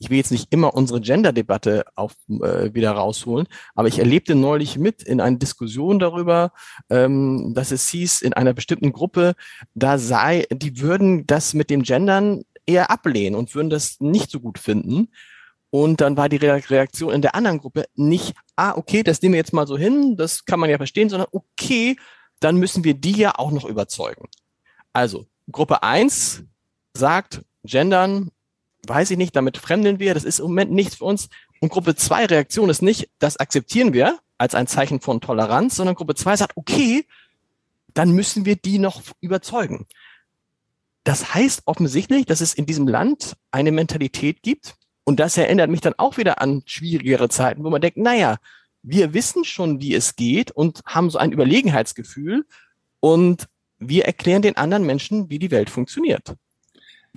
ich 0.00 0.10
will 0.10 0.16
jetzt 0.16 0.32
nicht 0.32 0.52
immer 0.52 0.74
unsere 0.74 1.00
Gender-Debatte 1.00 1.84
auf, 1.94 2.16
äh, 2.28 2.74
wieder 2.74 2.90
rausholen, 2.90 3.46
aber 3.76 3.86
ich 3.86 4.00
erlebte 4.00 4.34
neulich 4.34 4.78
mit 4.78 5.04
in 5.04 5.20
einer 5.20 5.36
Diskussion 5.38 6.00
darüber, 6.00 6.50
ähm, 6.90 7.52
dass 7.54 7.70
es 7.70 7.88
hieß, 7.88 8.22
in 8.22 8.32
einer 8.32 8.52
bestimmten 8.52 8.90
Gruppe, 8.90 9.36
da 9.74 9.98
sei, 9.98 10.48
die 10.52 10.80
würden 10.80 11.24
das 11.28 11.54
mit 11.54 11.70
dem 11.70 11.84
Gendern 11.84 12.42
eher 12.66 12.90
ablehnen 12.90 13.36
und 13.36 13.54
würden 13.54 13.70
das 13.70 14.00
nicht 14.00 14.28
so 14.28 14.40
gut 14.40 14.58
finden. 14.58 15.08
Und 15.74 16.02
dann 16.02 16.18
war 16.18 16.28
die 16.28 16.36
Reaktion 16.36 17.14
in 17.14 17.22
der 17.22 17.34
anderen 17.34 17.56
Gruppe 17.56 17.86
nicht, 17.94 18.34
ah, 18.56 18.74
okay, 18.76 19.02
das 19.02 19.22
nehmen 19.22 19.32
wir 19.32 19.38
jetzt 19.38 19.54
mal 19.54 19.66
so 19.66 19.78
hin, 19.78 20.18
das 20.18 20.44
kann 20.44 20.60
man 20.60 20.68
ja 20.68 20.76
verstehen, 20.76 21.08
sondern 21.08 21.28
okay, 21.32 21.96
dann 22.40 22.56
müssen 22.56 22.84
wir 22.84 22.92
die 22.92 23.16
ja 23.16 23.38
auch 23.38 23.50
noch 23.50 23.64
überzeugen. 23.64 24.28
Also, 24.92 25.24
Gruppe 25.50 25.82
eins 25.82 26.44
sagt, 26.94 27.40
gendern, 27.64 28.30
weiß 28.86 29.12
ich 29.12 29.16
nicht, 29.16 29.34
damit 29.34 29.56
fremdeln 29.56 29.98
wir, 29.98 30.12
das 30.12 30.24
ist 30.24 30.40
im 30.40 30.48
Moment 30.48 30.72
nichts 30.72 30.96
für 30.96 31.06
uns. 31.06 31.30
Und 31.62 31.70
Gruppe 31.70 31.96
zwei 31.96 32.26
Reaktion 32.26 32.68
ist 32.68 32.82
nicht, 32.82 33.08
das 33.18 33.38
akzeptieren 33.38 33.94
wir 33.94 34.18
als 34.36 34.54
ein 34.54 34.66
Zeichen 34.66 35.00
von 35.00 35.22
Toleranz, 35.22 35.76
sondern 35.76 35.94
Gruppe 35.94 36.14
zwei 36.16 36.36
sagt, 36.36 36.54
okay, 36.54 37.06
dann 37.94 38.10
müssen 38.10 38.44
wir 38.44 38.56
die 38.56 38.78
noch 38.78 39.00
überzeugen. 39.22 39.86
Das 41.04 41.32
heißt 41.32 41.62
offensichtlich, 41.64 42.26
dass 42.26 42.42
es 42.42 42.52
in 42.52 42.66
diesem 42.66 42.88
Land 42.88 43.38
eine 43.52 43.72
Mentalität 43.72 44.42
gibt. 44.42 44.74
Und 45.04 45.20
das 45.20 45.36
erinnert 45.36 45.70
mich 45.70 45.80
dann 45.80 45.94
auch 45.96 46.16
wieder 46.16 46.40
an 46.40 46.62
schwierigere 46.66 47.28
Zeiten, 47.28 47.64
wo 47.64 47.70
man 47.70 47.80
denkt, 47.80 47.96
naja, 47.96 48.38
wir 48.82 49.14
wissen 49.14 49.44
schon, 49.44 49.80
wie 49.80 49.94
es 49.94 50.16
geht 50.16 50.50
und 50.50 50.82
haben 50.86 51.10
so 51.10 51.18
ein 51.18 51.32
Überlegenheitsgefühl 51.32 52.44
und 53.00 53.46
wir 53.78 54.04
erklären 54.04 54.42
den 54.42 54.56
anderen 54.56 54.86
Menschen, 54.86 55.28
wie 55.30 55.38
die 55.38 55.50
Welt 55.50 55.70
funktioniert. 55.70 56.34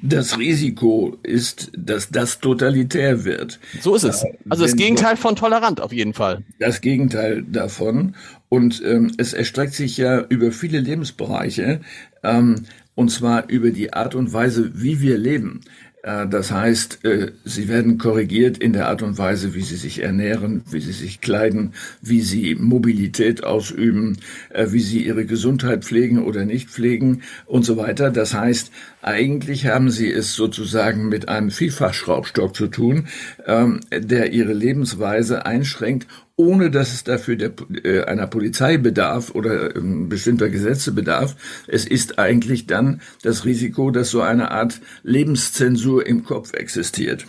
Das 0.01 0.37
Risiko 0.37 1.17
ist, 1.23 1.71
dass 1.73 2.09
das 2.09 2.39
totalitär 2.39 3.23
wird. 3.23 3.59
So 3.79 3.95
ist 3.95 4.03
es. 4.03 4.23
Äh, 4.23 4.33
also 4.49 4.63
das 4.63 4.75
Gegenteil 4.75 5.15
von 5.15 5.37
tolerant 5.37 5.79
auf 5.79 5.93
jeden 5.93 6.13
Fall. 6.13 6.43
Das 6.59 6.81
Gegenteil 6.81 7.43
davon. 7.43 8.15
Und 8.49 8.83
ähm, 8.85 9.13
es 9.17 9.31
erstreckt 9.31 9.73
sich 9.73 9.95
ja 9.95 10.19
über 10.19 10.51
viele 10.51 10.79
Lebensbereiche, 10.79 11.79
ähm, 12.23 12.65
und 12.93 13.09
zwar 13.09 13.49
über 13.49 13.71
die 13.71 13.93
Art 13.93 14.15
und 14.15 14.33
Weise, 14.33 14.71
wie 14.73 15.01
wir 15.01 15.17
leben. 15.17 15.61
Äh, 16.05 16.27
das 16.27 16.51
heißt, 16.51 17.03
äh, 17.03 17.31
sie 17.43 17.67
werden 17.67 17.97
korrigiert 17.97 18.59
in 18.59 18.73
der 18.73 18.87
Art 18.87 19.01
und 19.01 19.17
Weise, 19.17 19.55
wie 19.55 19.61
sie 19.61 19.75
sich 19.75 20.03
ernähren, 20.03 20.61
wie 20.69 20.79
sie 20.79 20.91
sich 20.91 21.19
kleiden, 21.19 21.73
wie 22.01 22.21
sie 22.21 22.55
Mobilität 22.55 23.43
ausüben, 23.43 24.17
äh, 24.51 24.67
wie 24.69 24.81
sie 24.81 25.03
ihre 25.03 25.25
Gesundheit 25.25 25.83
pflegen 25.83 26.23
oder 26.23 26.45
nicht 26.45 26.69
pflegen 26.69 27.23
und 27.47 27.65
so 27.65 27.77
weiter. 27.77 28.11
Das 28.11 28.35
heißt, 28.35 28.71
eigentlich 29.01 29.65
haben 29.65 29.89
sie 29.89 30.11
es 30.11 30.35
sozusagen 30.35 31.09
mit 31.09 31.27
einem 31.27 31.49
Vielfachschraubstock 31.49 32.55
zu 32.55 32.67
tun, 32.67 33.07
ähm, 33.47 33.79
der 33.91 34.31
ihre 34.31 34.53
Lebensweise 34.53 35.45
einschränkt 35.45 36.07
ohne 36.37 36.69
dass 36.69 36.93
es 36.93 37.03
dafür 37.03 37.35
der, 37.37 37.53
äh, 37.83 38.03
einer 38.03 38.27
Polizei 38.27 38.77
bedarf 38.77 39.31
oder 39.31 39.75
ähm, 39.75 40.09
bestimmter 40.09 40.49
Gesetze 40.49 40.91
bedarf. 40.91 41.35
Es 41.67 41.85
ist 41.85 42.19
eigentlich 42.19 42.67
dann 42.67 43.01
das 43.23 43.45
Risiko, 43.45 43.91
dass 43.91 44.09
so 44.09 44.21
eine 44.21 44.51
Art 44.51 44.81
Lebenszensur 45.03 46.05
im 46.05 46.23
Kopf 46.23 46.53
existiert. 46.53 47.25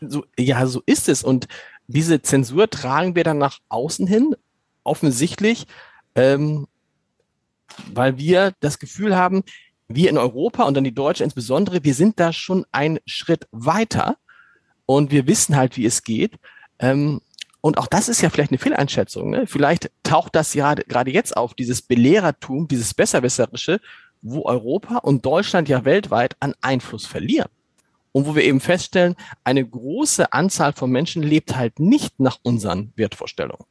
So, 0.00 0.24
ja, 0.38 0.66
so 0.66 0.82
ist 0.86 1.08
es. 1.08 1.24
Und 1.24 1.48
diese 1.86 2.22
Zensur 2.22 2.70
tragen 2.70 3.16
wir 3.16 3.24
dann 3.24 3.38
nach 3.38 3.58
außen 3.68 4.06
hin, 4.06 4.34
offensichtlich, 4.84 5.66
ähm, 6.14 6.66
weil 7.92 8.18
wir 8.18 8.52
das 8.60 8.78
Gefühl 8.78 9.16
haben, 9.16 9.42
wir 9.88 10.08
in 10.08 10.18
Europa 10.18 10.64
und 10.64 10.74
dann 10.74 10.84
die 10.84 10.94
Deutschen 10.94 11.24
insbesondere, 11.24 11.84
wir 11.84 11.94
sind 11.94 12.20
da 12.20 12.32
schon 12.32 12.64
einen 12.72 13.00
Schritt 13.06 13.48
weiter 13.50 14.16
und 14.86 15.10
wir 15.10 15.26
wissen 15.26 15.56
halt, 15.56 15.76
wie 15.76 15.86
es 15.86 16.04
geht. 16.04 16.36
Ähm, 16.78 17.20
und 17.64 17.78
auch 17.78 17.86
das 17.86 18.10
ist 18.10 18.20
ja 18.20 18.28
vielleicht 18.28 18.50
eine 18.50 18.58
Fehleinschätzung. 18.58 19.30
Ne? 19.30 19.46
Vielleicht 19.46 19.90
taucht 20.02 20.36
das 20.36 20.52
ja 20.52 20.74
gerade 20.74 21.10
jetzt 21.10 21.34
auf, 21.34 21.54
dieses 21.54 21.80
Belehrertum, 21.80 22.68
dieses 22.68 22.92
Besserwisserische, 22.92 23.80
wo 24.20 24.44
Europa 24.44 24.98
und 24.98 25.24
Deutschland 25.24 25.70
ja 25.70 25.86
weltweit 25.86 26.36
an 26.40 26.52
Einfluss 26.60 27.06
verlieren. 27.06 27.48
Und 28.12 28.26
wo 28.26 28.34
wir 28.34 28.44
eben 28.44 28.60
feststellen, 28.60 29.14
eine 29.44 29.66
große 29.66 30.34
Anzahl 30.34 30.74
von 30.74 30.90
Menschen 30.90 31.22
lebt 31.22 31.56
halt 31.56 31.80
nicht 31.80 32.20
nach 32.20 32.36
unseren 32.42 32.92
Wertvorstellungen. 32.96 33.64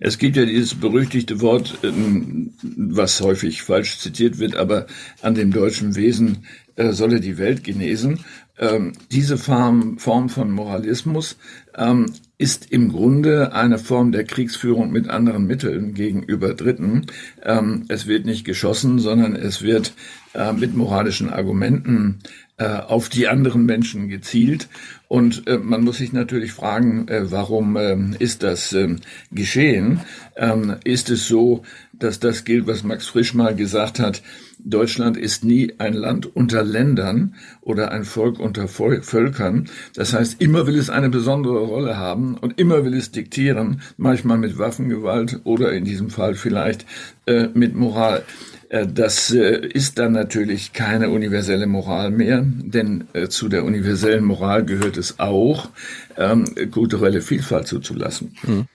Es 0.00 0.18
gibt 0.18 0.36
ja 0.36 0.44
dieses 0.44 0.74
berüchtigte 0.74 1.40
Wort, 1.40 1.78
ähm, 1.84 2.54
was 2.60 3.20
häufig 3.20 3.62
falsch 3.62 3.98
zitiert 3.98 4.40
wird, 4.40 4.56
aber 4.56 4.88
an 5.22 5.36
dem 5.36 5.52
deutschen 5.52 5.94
Wesen 5.94 6.44
äh, 6.76 6.92
solle 6.92 7.20
die 7.20 7.38
Welt 7.38 7.64
genesen. 7.64 8.20
Ähm, 8.58 8.92
diese 9.10 9.36
Form, 9.36 9.98
Form 9.98 10.28
von 10.28 10.50
Moralismus 10.50 11.36
ähm, 11.76 12.06
ist 12.38 12.70
im 12.70 12.90
Grunde 12.90 13.52
eine 13.52 13.78
Form 13.78 14.12
der 14.12 14.24
Kriegsführung 14.24 14.90
mit 14.90 15.08
anderen 15.08 15.46
Mitteln 15.46 15.94
gegenüber 15.94 16.54
Dritten. 16.54 17.06
Ähm, 17.42 17.84
es 17.88 18.06
wird 18.06 18.24
nicht 18.24 18.44
geschossen, 18.44 18.98
sondern 18.98 19.36
es 19.36 19.62
wird 19.62 19.92
äh, 20.34 20.52
mit 20.52 20.74
moralischen 20.74 21.30
Argumenten 21.30 22.20
äh, 22.58 22.66
auf 22.66 23.08
die 23.08 23.28
anderen 23.28 23.66
Menschen 23.66 24.08
gezielt. 24.08 24.68
Und 25.08 25.46
äh, 25.46 25.58
man 25.58 25.84
muss 25.84 25.98
sich 25.98 26.12
natürlich 26.12 26.52
fragen, 26.52 27.06
äh, 27.08 27.30
warum 27.30 27.76
äh, 27.76 27.96
ist 28.18 28.42
das 28.42 28.72
äh, 28.72 28.96
geschehen? 29.30 30.00
Ähm, 30.36 30.76
ist 30.84 31.10
es 31.10 31.28
so, 31.28 31.62
dass 31.92 32.20
das 32.20 32.44
gilt, 32.44 32.66
was 32.66 32.82
Max 32.82 33.06
Frisch 33.06 33.32
mal 33.32 33.54
gesagt 33.54 34.00
hat, 34.00 34.22
Deutschland 34.58 35.16
ist 35.16 35.44
nie 35.44 35.74
ein 35.78 35.94
Land 35.94 36.34
unter 36.34 36.64
Ländern 36.64 37.34
oder 37.60 37.92
ein 37.92 38.04
Volk 38.04 38.40
unter 38.40 38.66
Völkern. 38.68 39.68
Das 39.94 40.12
heißt, 40.12 40.42
immer 40.42 40.66
will 40.66 40.76
es 40.76 40.90
eine 40.90 41.08
besondere 41.08 41.60
Rolle 41.60 41.96
haben 41.96 42.36
und 42.36 42.58
immer 42.58 42.84
will 42.84 42.94
es 42.94 43.12
diktieren, 43.12 43.80
manchmal 43.96 44.38
mit 44.38 44.58
Waffengewalt 44.58 45.40
oder 45.44 45.72
in 45.72 45.84
diesem 45.84 46.10
Fall 46.10 46.34
vielleicht 46.34 46.84
äh, 47.26 47.48
mit 47.54 47.76
Moral. 47.76 48.24
Äh, 48.68 48.86
das 48.86 49.30
äh, 49.32 49.66
ist 49.66 49.98
dann 49.98 50.12
natürlich 50.12 50.72
keine 50.72 51.10
universelle 51.10 51.66
Moral 51.66 52.10
mehr, 52.10 52.44
denn 52.44 53.04
äh, 53.12 53.28
zu 53.28 53.48
der 53.48 53.64
universellen 53.64 54.24
Moral 54.24 54.64
gehört 54.64 54.95
es 54.96 55.18
auch, 55.18 55.68
ähm, 56.16 56.46
kulturelle 56.70 57.20
Vielfalt 57.20 57.66
zuzulassen. 57.66 58.36
Hm. 58.42 58.66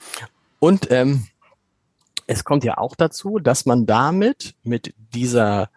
Und 0.60 0.92
ähm, 0.92 1.28
es 2.28 2.44
kommt 2.44 2.64
ja 2.64 2.78
auch 2.78 2.96
dazu, 2.96 3.40
dass 3.40 3.66
man 3.66 3.86
damit 3.86 4.56
mit 4.64 4.94
dieser 5.14 5.70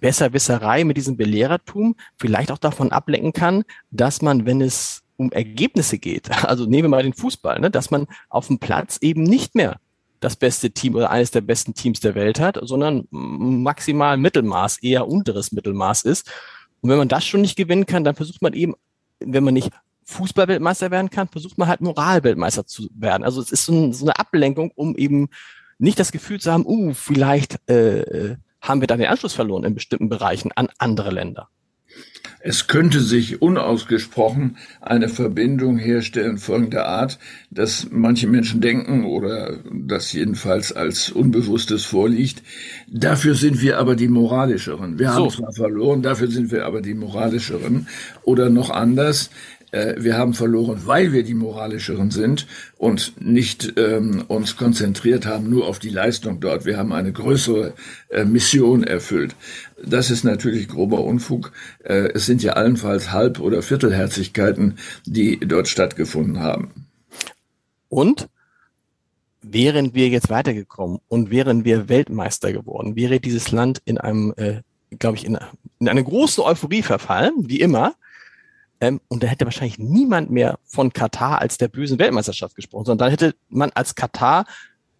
Besserwisserei, 0.00 0.84
mit 0.84 0.96
diesem 0.96 1.16
Belehrertum 1.16 1.96
vielleicht 2.16 2.52
auch 2.52 2.58
davon 2.58 2.92
ablenken 2.92 3.32
kann, 3.32 3.64
dass 3.90 4.22
man, 4.22 4.46
wenn 4.46 4.60
es 4.60 5.02
um 5.16 5.32
Ergebnisse 5.32 5.98
geht, 5.98 6.30
also 6.44 6.66
nehmen 6.66 6.84
wir 6.84 6.90
mal 6.90 7.02
den 7.02 7.14
Fußball, 7.14 7.60
ne, 7.60 7.70
dass 7.70 7.90
man 7.90 8.06
auf 8.28 8.48
dem 8.48 8.58
Platz 8.58 8.98
eben 9.00 9.22
nicht 9.22 9.54
mehr 9.54 9.80
das 10.20 10.36
beste 10.36 10.70
Team 10.70 10.94
oder 10.94 11.10
eines 11.10 11.30
der 11.30 11.42
besten 11.42 11.74
Teams 11.74 12.00
der 12.00 12.14
Welt 12.14 12.40
hat, 12.40 12.58
sondern 12.62 13.06
maximal 13.10 14.16
Mittelmaß, 14.16 14.78
eher 14.82 15.08
unteres 15.08 15.52
Mittelmaß 15.52 16.02
ist. 16.02 16.30
Und 16.80 16.90
wenn 16.90 16.98
man 16.98 17.08
das 17.08 17.24
schon 17.24 17.42
nicht 17.42 17.56
gewinnen 17.56 17.86
kann, 17.86 18.04
dann 18.04 18.16
versucht 18.16 18.42
man 18.42 18.54
eben, 18.54 18.74
wenn 19.20 19.44
man 19.44 19.54
nicht 19.54 19.70
Fußballweltmeister 20.04 20.90
werden 20.90 21.10
kann, 21.10 21.28
versucht 21.28 21.58
man 21.58 21.68
halt 21.68 21.80
Moralweltmeister 21.80 22.66
zu 22.66 22.88
werden. 22.94 23.24
Also 23.24 23.40
es 23.40 23.50
ist 23.50 23.66
so, 23.66 23.72
ein, 23.72 23.92
so 23.92 24.04
eine 24.04 24.18
Ablenkung, 24.18 24.70
um 24.74 24.96
eben 24.96 25.28
nicht 25.78 25.98
das 25.98 26.12
Gefühl 26.12 26.40
zu 26.40 26.52
haben, 26.52 26.64
uh, 26.64 26.94
vielleicht 26.94 27.58
äh, 27.68 28.36
haben 28.60 28.80
wir 28.80 28.86
dann 28.86 28.98
den 28.98 29.08
Anschluss 29.08 29.34
verloren 29.34 29.64
in 29.64 29.74
bestimmten 29.74 30.08
Bereichen 30.08 30.52
an 30.52 30.68
andere 30.78 31.10
Länder. 31.10 31.48
Es 32.48 32.68
könnte 32.68 33.00
sich 33.00 33.42
unausgesprochen 33.42 34.56
eine 34.80 35.08
Verbindung 35.08 35.78
herstellen 35.78 36.38
folgender 36.38 36.86
Art, 36.86 37.18
dass 37.50 37.88
manche 37.90 38.28
Menschen 38.28 38.60
denken 38.60 39.04
oder 39.04 39.56
das 39.72 40.12
jedenfalls 40.12 40.70
als 40.70 41.10
Unbewusstes 41.10 41.84
vorliegt. 41.84 42.44
Dafür 42.86 43.34
sind 43.34 43.62
wir 43.62 43.78
aber 43.78 43.96
die 43.96 44.06
moralischeren. 44.06 44.96
Wir 44.96 45.08
so. 45.08 45.14
haben 45.14 45.30
zwar 45.30 45.52
verloren, 45.54 46.02
dafür 46.02 46.28
sind 46.28 46.52
wir 46.52 46.66
aber 46.66 46.82
die 46.82 46.94
moralischeren. 46.94 47.88
Oder 48.22 48.48
noch 48.48 48.70
anders, 48.70 49.30
wir 49.72 50.16
haben 50.16 50.34
verloren, 50.34 50.82
weil 50.84 51.12
wir 51.12 51.22
die 51.22 51.34
moralischeren 51.34 52.10
sind 52.10 52.46
und 52.78 53.20
nicht 53.20 53.74
ähm, 53.76 54.24
uns 54.28 54.56
konzentriert 54.56 55.26
haben 55.26 55.50
nur 55.50 55.66
auf 55.66 55.78
die 55.78 55.90
Leistung 55.90 56.40
dort. 56.40 56.64
Wir 56.64 56.78
haben 56.78 56.92
eine 56.92 57.12
größere 57.12 57.74
äh, 58.08 58.24
Mission 58.24 58.84
erfüllt. 58.84 59.34
Das 59.84 60.10
ist 60.10 60.24
natürlich 60.24 60.68
grober 60.68 61.04
Unfug. 61.04 61.52
Äh, 61.84 62.10
es 62.14 62.26
sind 62.26 62.42
ja 62.42 62.52
allenfalls 62.52 63.12
Halb- 63.12 63.40
oder 63.40 63.62
Viertelherzigkeiten, 63.62 64.78
die 65.04 65.38
dort 65.40 65.68
stattgefunden 65.68 66.40
haben. 66.40 66.86
Und 67.88 68.28
wären 69.42 69.94
wir 69.94 70.08
jetzt 70.08 70.30
weitergekommen 70.30 70.98
und 71.08 71.30
wären 71.30 71.64
wir 71.64 71.88
Weltmeister 71.88 72.52
geworden, 72.52 72.96
wäre 72.96 73.20
dieses 73.20 73.52
Land 73.52 73.80
in 73.84 73.98
einem, 73.98 74.34
äh, 74.36 74.62
glaube 74.98 75.16
ich, 75.16 75.24
in, 75.24 75.38
in 75.78 75.88
eine 75.88 76.02
große 76.02 76.44
Euphorie 76.44 76.82
verfallen, 76.82 77.48
wie 77.48 77.60
immer. 77.60 77.94
Ähm, 78.80 79.00
und 79.08 79.22
da 79.22 79.26
hätte 79.26 79.44
wahrscheinlich 79.44 79.78
niemand 79.78 80.30
mehr 80.30 80.58
von 80.64 80.92
Katar 80.92 81.40
als 81.40 81.58
der 81.58 81.68
bösen 81.68 81.98
Weltmeisterschaft 81.98 82.54
gesprochen, 82.54 82.84
sondern 82.86 83.06
dann 83.06 83.10
hätte 83.10 83.34
man 83.48 83.70
als 83.70 83.94
Katar 83.94 84.44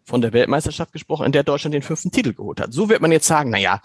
von 0.07 0.21
der 0.23 0.33
Weltmeisterschaft 0.33 0.93
gesprochen, 0.93 1.27
in 1.27 1.33
der 1.33 1.43
Deutschland 1.43 1.75
den 1.75 1.83
fünften 1.83 2.13
Titel 2.13 2.33
geholt 2.33 2.61
hat. 2.61 2.73
So 2.73 2.89
wird 2.89 3.03
man 3.03 3.11
jetzt 3.11 3.27
sagen, 3.27 3.51
na 3.51 3.59
ja, 3.59 3.83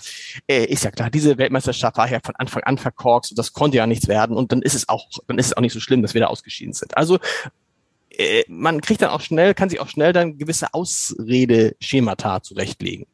äh, 0.48 0.66
ist 0.66 0.84
ja 0.84 0.92
klar, 0.92 1.10
diese 1.10 1.38
Weltmeisterschaft 1.38 1.98
war 1.98 2.10
ja 2.10 2.20
von 2.24 2.36
Anfang 2.36 2.64
an 2.64 2.78
verkorkst 2.78 3.32
und 3.32 3.40
das 3.40 3.54
konnte 3.54 3.78
ja 3.78 3.88
nichts 3.88 4.08
werden 4.08 4.38
und 4.38 4.52
dann 4.52 4.62
ist 4.62 4.76
es 4.76 4.88
auch, 4.88 5.08
dann 5.28 5.40
ist 5.40 5.48
es 5.48 5.58
auch 5.58 5.62
nicht 5.62 5.74
so 5.74 5.80
schlimm, 5.80 6.04
dass 6.04 6.14
wir 6.14 6.22
da 6.22 6.28
ausgeschieden 6.28 6.74
sind. 6.74 6.96
Also 6.96 7.18
äh, 8.10 8.44
man 8.48 8.82
kriegt 8.82 9.02
dann 9.02 9.10
auch 9.10 9.22
schnell, 9.22 9.56
kann 9.56 9.70
sich 9.70 9.80
auch 9.80 9.90
schnell 9.90 10.14
dann 10.14 10.38
gewisse 10.38 10.74
Ausredeschemata 10.74 12.44
zurechtlegen. 12.44 13.08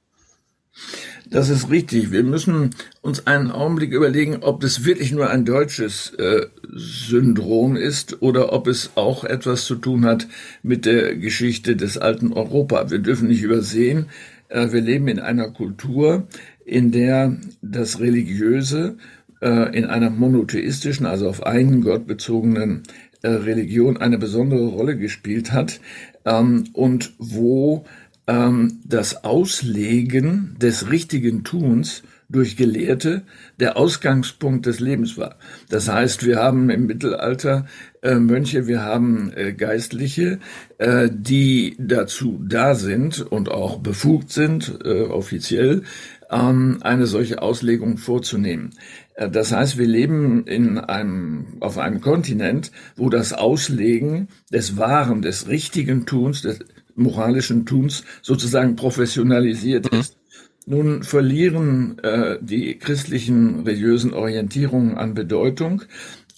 Das 1.29 1.49
ist 1.49 1.69
richtig. 1.69 2.11
Wir 2.11 2.23
müssen 2.23 2.69
uns 3.01 3.27
einen 3.27 3.51
Augenblick 3.51 3.91
überlegen, 3.91 4.37
ob 4.41 4.61
das 4.61 4.85
wirklich 4.85 5.11
nur 5.11 5.29
ein 5.29 5.43
deutsches 5.43 6.13
äh, 6.17 6.45
Syndrom 6.73 7.75
ist 7.75 8.21
oder 8.21 8.53
ob 8.53 8.67
es 8.67 8.91
auch 8.95 9.23
etwas 9.23 9.65
zu 9.65 9.75
tun 9.75 10.05
hat 10.05 10.27
mit 10.63 10.85
der 10.85 11.15
Geschichte 11.15 11.75
des 11.75 11.97
alten 11.97 12.31
Europa. 12.31 12.89
Wir 12.89 12.99
dürfen 12.99 13.27
nicht 13.27 13.41
übersehen, 13.41 14.07
äh, 14.47 14.71
wir 14.71 14.81
leben 14.81 15.07
in 15.09 15.19
einer 15.19 15.49
Kultur, 15.51 16.27
in 16.65 16.91
der 16.91 17.35
das 17.61 17.99
Religiöse 17.99 18.97
äh, 19.41 19.77
in 19.77 19.85
einer 19.85 20.09
monotheistischen, 20.09 21.05
also 21.05 21.27
auf 21.27 21.45
einen 21.45 21.81
Gott 21.81 22.07
bezogenen 22.07 22.83
äh, 23.21 23.29
Religion 23.29 23.97
eine 23.97 24.17
besondere 24.17 24.67
Rolle 24.67 24.97
gespielt 24.97 25.51
hat 25.51 25.81
ähm, 26.25 26.65
und 26.73 27.13
wo 27.17 27.85
das 28.29 29.23
Auslegen 29.23 30.57
des 30.59 30.91
richtigen 30.91 31.45
Tuns 31.45 32.03
durch 32.29 32.57
Gelehrte 32.57 33.23
der 33.59 33.77
Ausgangspunkt 33.77 34.65
des 34.65 34.79
Lebens 34.79 35.17
war. 35.17 35.37
Das 35.69 35.87
heißt, 35.87 36.25
wir 36.25 36.37
haben 36.37 36.69
im 36.69 36.85
Mittelalter 36.85 37.65
äh, 38.01 38.15
Mönche, 38.15 38.67
wir 38.67 38.81
haben 38.83 39.31
äh, 39.33 39.53
Geistliche, 39.53 40.39
äh, 40.77 41.09
die 41.11 41.75
dazu 41.79 42.41
da 42.45 42.75
sind 42.75 43.21
und 43.21 43.49
auch 43.49 43.79
befugt 43.79 44.31
sind, 44.31 44.79
äh, 44.83 45.03
offiziell, 45.03 45.83
ähm, 46.29 46.79
eine 46.81 47.07
solche 47.07 47.41
Auslegung 47.41 47.97
vorzunehmen. 47.97 48.71
Äh, 49.15 49.29
das 49.29 49.53
heißt, 49.53 49.77
wir 49.77 49.87
leben 49.87 50.45
in 50.45 50.77
einem, 50.77 51.57
auf 51.61 51.77
einem 51.77 52.01
Kontinent, 52.01 52.71
wo 52.97 53.09
das 53.09 53.31
Auslegen 53.31 54.27
des 54.51 54.75
wahren, 54.77 55.21
des 55.21 55.47
richtigen 55.47 56.05
Tuns, 56.05 56.41
des 56.41 56.59
moralischen 56.97 57.65
Tuns 57.65 58.03
sozusagen 58.21 58.75
professionalisiert 58.75 59.91
mhm. 59.91 59.99
ist. 59.99 60.17
Nun 60.65 61.03
verlieren 61.03 61.97
äh, 61.99 62.37
die 62.41 62.77
christlichen 62.77 63.61
religiösen 63.61 64.13
Orientierungen 64.13 64.97
an 64.97 65.13
Bedeutung 65.13 65.83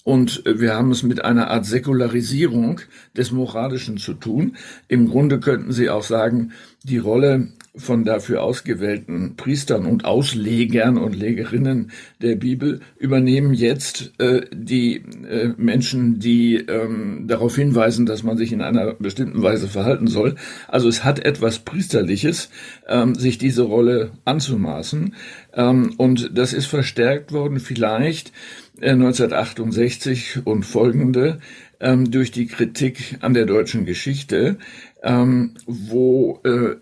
und 0.04 0.42
wir 0.46 0.74
haben 0.74 0.92
es 0.92 1.02
mit 1.02 1.24
einer 1.24 1.50
Art 1.50 1.66
Säkularisierung 1.66 2.80
des 3.16 3.32
Moralischen 3.32 3.98
zu 3.98 4.14
tun. 4.14 4.56
Im 4.88 5.08
Grunde 5.08 5.40
könnten 5.40 5.72
Sie 5.72 5.90
auch 5.90 6.04
sagen, 6.04 6.52
die 6.84 6.98
Rolle 6.98 7.48
von 7.76 8.04
dafür 8.04 8.42
ausgewählten 8.42 9.36
Priestern 9.36 9.86
und 9.86 10.04
Auslegern 10.04 10.98
und 10.98 11.14
Legerinnen 11.14 11.92
der 12.20 12.34
Bibel 12.34 12.80
übernehmen 12.98 13.54
jetzt 13.54 14.12
äh, 14.18 14.42
die 14.52 14.96
äh, 14.96 15.52
Menschen, 15.56 16.18
die 16.18 16.56
ähm, 16.56 17.26
darauf 17.28 17.54
hinweisen, 17.54 18.06
dass 18.06 18.24
man 18.24 18.36
sich 18.36 18.52
in 18.52 18.60
einer 18.60 18.94
bestimmten 18.94 19.42
Weise 19.42 19.68
verhalten 19.68 20.08
soll. 20.08 20.34
Also 20.66 20.88
es 20.88 21.04
hat 21.04 21.20
etwas 21.20 21.60
Priesterliches, 21.60 22.50
ähm, 22.88 23.14
sich 23.14 23.38
diese 23.38 23.62
Rolle 23.62 24.10
anzumaßen. 24.24 25.14
Ähm, 25.54 25.94
und 25.96 26.36
das 26.36 26.52
ist 26.52 26.66
verstärkt 26.66 27.32
worden 27.32 27.60
vielleicht 27.60 28.32
äh, 28.80 28.90
1968 28.90 30.40
und 30.44 30.64
folgende 30.64 31.38
ähm, 31.80 32.10
durch 32.10 32.30
die 32.30 32.46
Kritik 32.46 33.18
an 33.20 33.34
der 33.34 33.46
deutschen 33.46 33.86
Geschichte 33.86 34.58
ähm, 35.02 35.54
wo 35.66 36.40
äh, 36.44 36.76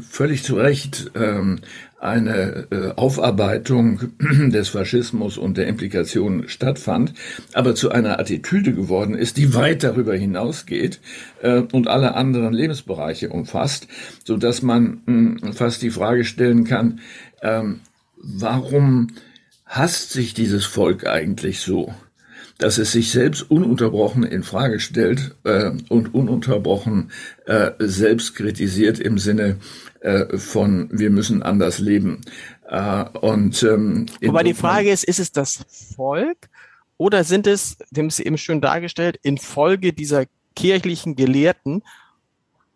völlig 0.00 0.42
zu 0.42 0.56
Recht 0.56 1.10
ähm, 1.14 1.60
eine 1.98 2.66
äh, 2.70 2.92
Aufarbeitung 2.96 4.12
des 4.50 4.68
Faschismus 4.68 5.38
und 5.38 5.56
der 5.56 5.66
Implikationen 5.66 6.48
stattfand, 6.48 7.14
aber 7.54 7.74
zu 7.74 7.90
einer 7.90 8.18
Attitüde 8.18 8.74
geworden 8.74 9.14
ist, 9.14 9.38
die 9.38 9.54
weit 9.54 9.82
darüber 9.82 10.14
hinausgeht 10.14 11.00
äh, 11.42 11.62
und 11.72 11.88
alle 11.88 12.14
anderen 12.14 12.52
Lebensbereiche 12.52 13.30
umfasst, 13.30 13.88
so 14.24 14.36
dass 14.36 14.62
man 14.62 15.02
mh, 15.06 15.52
fast 15.52 15.82
die 15.82 15.90
Frage 15.90 16.24
stellen 16.24 16.64
kann, 16.64 17.00
ähm, 17.42 17.80
warum 18.16 19.08
hasst 19.64 20.10
sich 20.10 20.34
dieses 20.34 20.64
Volk 20.64 21.06
eigentlich 21.06 21.60
so? 21.60 21.94
Dass 22.58 22.78
es 22.78 22.92
sich 22.92 23.10
selbst 23.10 23.50
ununterbrochen 23.50 24.22
in 24.22 24.42
Frage 24.42 24.80
stellt 24.80 25.36
äh, 25.44 25.72
und 25.88 26.14
ununterbrochen 26.14 27.10
äh, 27.44 27.72
selbst 27.78 28.34
kritisiert 28.34 28.98
im 28.98 29.18
Sinne 29.18 29.58
äh, 30.00 30.38
von 30.38 30.88
wir 30.90 31.10
müssen 31.10 31.42
anders 31.42 31.78
leben. 31.78 32.22
Äh, 32.68 33.04
und 33.20 33.62
ähm, 33.62 34.06
wobei 34.22 34.42
die 34.42 34.54
Frage 34.54 34.90
ist, 34.90 35.04
ist 35.04 35.18
es 35.18 35.32
das 35.32 35.64
Volk 35.96 36.48
oder 36.96 37.24
sind 37.24 37.46
es, 37.46 37.76
dem 37.90 38.08
ist 38.08 38.20
eben 38.20 38.38
schön 38.38 38.60
dargestellt, 38.60 39.18
infolge 39.22 39.92
dieser 39.92 40.24
kirchlichen 40.54 41.16
Gelehrten 41.16 41.82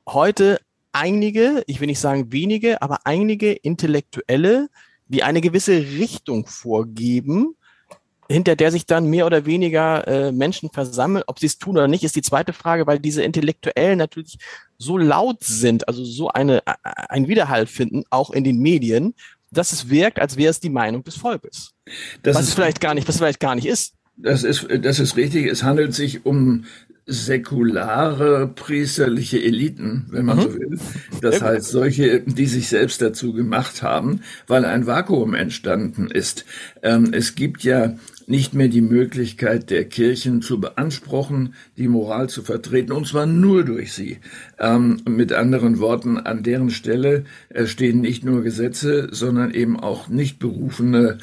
heute 0.07 0.61
einige, 0.93 1.63
ich 1.67 1.81
will 1.81 1.87
nicht 1.87 2.01
sagen 2.01 2.33
wenige, 2.33 2.83
aber 2.83 3.01
einige 3.05 3.53
Intellektuelle, 3.53 4.69
die 5.09 5.23
eine 5.23 5.41
gewisse 5.41 5.73
Richtung 5.73 6.47
vorgeben, 6.47 7.57
hinter 8.31 8.55
der 8.55 8.71
sich 8.71 8.87
dann 8.87 9.07
mehr 9.07 9.27
oder 9.27 9.45
weniger 9.45 10.07
äh, 10.07 10.33
Menschen 10.33 10.71
versammeln. 10.71 11.25
Ob 11.27 11.39
sie 11.41 11.47
es 11.47 11.59
tun 11.59 11.77
oder 11.77 11.89
nicht, 11.89 12.05
ist 12.05 12.15
die 12.15 12.23
zweite 12.23 12.53
Frage, 12.53 12.87
weil 12.87 13.01
diese 13.01 13.23
Intellektuellen 13.23 13.99
natürlich 13.99 14.39
so 14.79 14.97
laut 14.97 15.43
sind, 15.43 15.89
also 15.89 16.05
so 16.05 16.29
eine, 16.29 16.63
ein 16.85 17.27
Widerhall 17.29 17.67
finden, 17.67 18.05
auch 18.11 18.31
in 18.31 18.45
den 18.45 18.59
Medien, 18.59 19.15
dass 19.51 19.73
es 19.73 19.91
wirkt, 19.91 20.21
als 20.21 20.37
wäre 20.37 20.51
es 20.51 20.61
die 20.61 20.71
Meinung 20.71 21.03
des 21.03 21.17
Volkes. 21.17 21.73
Das 22.23 22.37
was 22.37 22.49
ist, 22.49 22.55
vielleicht 22.55 22.81
gar 22.81 22.95
nicht, 22.95 23.09
was 23.09 23.17
vielleicht 23.17 23.41
gar 23.41 23.57
nicht 23.57 23.67
ist. 23.67 23.95
Das 24.17 24.45
ist, 24.45 24.67
das 24.81 25.01
ist 25.01 25.17
richtig. 25.17 25.47
Es 25.47 25.65
handelt 25.65 25.95
sich 25.95 26.25
um 26.25 26.67
säkulare 27.07 28.47
priesterliche 28.47 29.43
Eliten, 29.43 30.07
wenn 30.11 30.25
man 30.25 30.39
mhm. 30.39 30.43
so 30.43 30.55
will. 30.55 30.79
Das 31.21 31.43
heißt, 31.43 31.69
solche, 31.69 32.21
die 32.21 32.47
sich 32.47 32.69
selbst 32.69 33.03
dazu 33.03 33.33
gemacht 33.33 33.83
haben, 33.83 34.21
weil 34.47 34.65
ein 34.65 34.87
Vakuum 34.87 35.35
entstanden 35.35 36.09
ist. 36.09 36.45
Ähm, 36.83 37.13
es 37.13 37.35
gibt 37.35 37.65
ja 37.65 37.97
nicht 38.31 38.55
mehr 38.55 38.69
die 38.69 38.81
Möglichkeit 38.81 39.71
der 39.71 39.85
Kirchen 39.85 40.41
zu 40.41 40.61
beanspruchen, 40.61 41.55
die 41.77 41.89
Moral 41.89 42.29
zu 42.29 42.43
vertreten, 42.43 42.93
und 42.93 43.07
zwar 43.07 43.27
nur 43.27 43.65
durch 43.65 43.93
sie. 43.93 44.19
Ähm, 44.59 45.03
mit 45.09 45.33
anderen 45.33 45.81
Worten, 45.81 46.17
an 46.17 46.43
deren 46.43 46.71
Stelle 46.71 47.25
stehen 47.65 48.01
nicht 48.01 48.25
nur 48.25 48.43
Gesetze, 48.43 49.09
sondern 49.11 49.51
eben 49.51 49.79
auch 49.79 50.09
nicht 50.09 50.39
berufene 50.39 51.19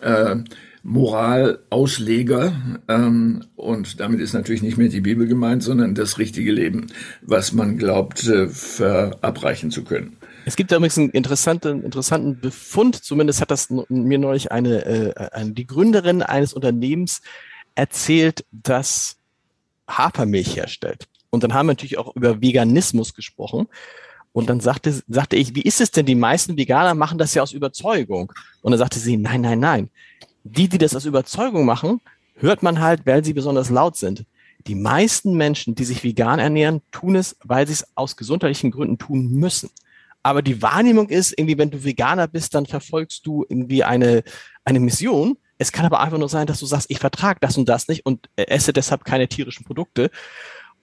äh, 0.00 0.36
Moralausleger. 0.82 2.52
Ähm, 2.88 3.44
und 3.56 4.00
damit 4.00 4.20
ist 4.20 4.32
natürlich 4.32 4.62
nicht 4.62 4.78
mehr 4.78 4.88
die 4.88 5.00
Bibel 5.00 5.26
gemeint, 5.26 5.62
sondern 5.62 5.94
das 5.94 6.18
richtige 6.18 6.52
Leben, 6.52 6.88
was 7.22 7.52
man 7.52 7.78
glaubt, 7.78 8.26
äh, 8.26 8.48
verabreichen 8.48 9.70
zu 9.70 9.84
können. 9.84 10.16
Es 10.48 10.56
gibt 10.56 10.72
da 10.72 10.76
übrigens 10.76 10.96
einen 10.96 11.10
interessanten, 11.10 11.84
interessanten 11.84 12.40
Befund, 12.40 12.96
zumindest 13.04 13.42
hat 13.42 13.50
das 13.50 13.68
mir 13.68 14.18
neulich 14.18 14.50
eine, 14.50 14.82
äh, 14.86 15.28
eine, 15.30 15.52
die 15.52 15.66
Gründerin 15.66 16.22
eines 16.22 16.54
Unternehmens 16.54 17.20
erzählt, 17.74 18.46
das 18.50 19.18
Hafermilch 19.86 20.56
herstellt. 20.56 21.06
Und 21.28 21.42
dann 21.42 21.52
haben 21.52 21.66
wir 21.66 21.72
natürlich 21.72 21.98
auch 21.98 22.16
über 22.16 22.40
Veganismus 22.40 23.12
gesprochen. 23.12 23.68
Und 24.32 24.48
dann 24.48 24.60
sagte, 24.60 25.02
sagte 25.06 25.36
ich, 25.36 25.54
wie 25.54 25.60
ist 25.60 25.82
es 25.82 25.90
denn? 25.90 26.06
Die 26.06 26.14
meisten 26.14 26.56
Veganer 26.56 26.94
machen 26.94 27.18
das 27.18 27.34
ja 27.34 27.42
aus 27.42 27.52
Überzeugung. 27.52 28.32
Und 28.62 28.70
dann 28.70 28.78
sagte 28.78 28.98
sie, 28.98 29.18
nein, 29.18 29.42
nein, 29.42 29.60
nein. 29.60 29.90
Die, 30.44 30.66
die 30.66 30.78
das 30.78 30.96
aus 30.96 31.04
Überzeugung 31.04 31.66
machen, 31.66 32.00
hört 32.36 32.62
man 32.62 32.80
halt, 32.80 33.04
weil 33.04 33.22
sie 33.22 33.34
besonders 33.34 33.68
laut 33.68 33.98
sind. 33.98 34.24
Die 34.66 34.76
meisten 34.76 35.36
Menschen, 35.36 35.74
die 35.74 35.84
sich 35.84 36.02
vegan 36.02 36.38
ernähren, 36.38 36.80
tun 36.90 37.16
es, 37.16 37.36
weil 37.44 37.66
sie 37.66 37.74
es 37.74 37.86
aus 37.96 38.16
gesundheitlichen 38.16 38.70
Gründen 38.70 38.96
tun 38.96 39.30
müssen. 39.34 39.68
Aber 40.28 40.42
die 40.42 40.60
Wahrnehmung 40.60 41.08
ist 41.08 41.32
irgendwie, 41.38 41.56
wenn 41.56 41.70
du 41.70 41.84
Veganer 41.84 42.28
bist, 42.28 42.54
dann 42.54 42.66
verfolgst 42.66 43.26
du 43.26 43.46
irgendwie 43.48 43.82
eine, 43.82 44.22
eine 44.62 44.78
Mission. 44.78 45.38
Es 45.56 45.72
kann 45.72 45.86
aber 45.86 46.00
einfach 46.00 46.18
nur 46.18 46.28
sein, 46.28 46.46
dass 46.46 46.60
du 46.60 46.66
sagst, 46.66 46.90
ich 46.90 46.98
vertrage 46.98 47.38
das 47.40 47.56
und 47.56 47.66
das 47.66 47.88
nicht 47.88 48.04
und 48.04 48.28
esse 48.36 48.74
deshalb 48.74 49.06
keine 49.06 49.26
tierischen 49.26 49.64
Produkte. 49.64 50.10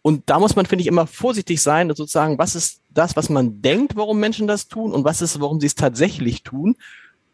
Und 0.02 0.24
da 0.32 0.40
muss 0.40 0.56
man, 0.56 0.66
finde 0.66 0.82
ich, 0.82 0.88
immer 0.88 1.06
vorsichtig 1.06 1.62
sein, 1.62 1.90
sozusagen, 1.90 2.40
was 2.40 2.56
ist 2.56 2.82
das, 2.90 3.16
was 3.16 3.30
man 3.30 3.62
denkt, 3.62 3.96
warum 3.96 4.20
Menschen 4.20 4.48
das 4.48 4.68
tun 4.68 4.92
und 4.92 5.06
was 5.06 5.22
ist, 5.22 5.40
warum 5.40 5.60
sie 5.60 5.68
es 5.68 5.76
tatsächlich 5.76 6.42
tun 6.42 6.76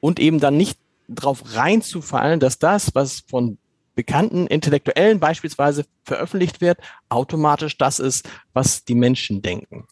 und 0.02 0.20
eben 0.20 0.42
dann 0.42 0.58
nicht 0.58 0.78
drauf 1.08 1.56
reinzufallen, 1.56 2.42
dass 2.42 2.60
das, 2.60 2.94
was 2.94 3.24
von 3.26 3.58
bekannten 3.96 4.48
Intellektuellen 4.48 5.22
beispielsweise 5.22 5.86
veröffentlicht 6.04 6.60
wird, 6.60 6.78
automatisch 7.08 7.78
das 7.78 8.00
ist, 8.00 8.28
was 8.52 8.84
die 8.84 8.96
Menschen 8.96 9.42
denken. 9.42 9.88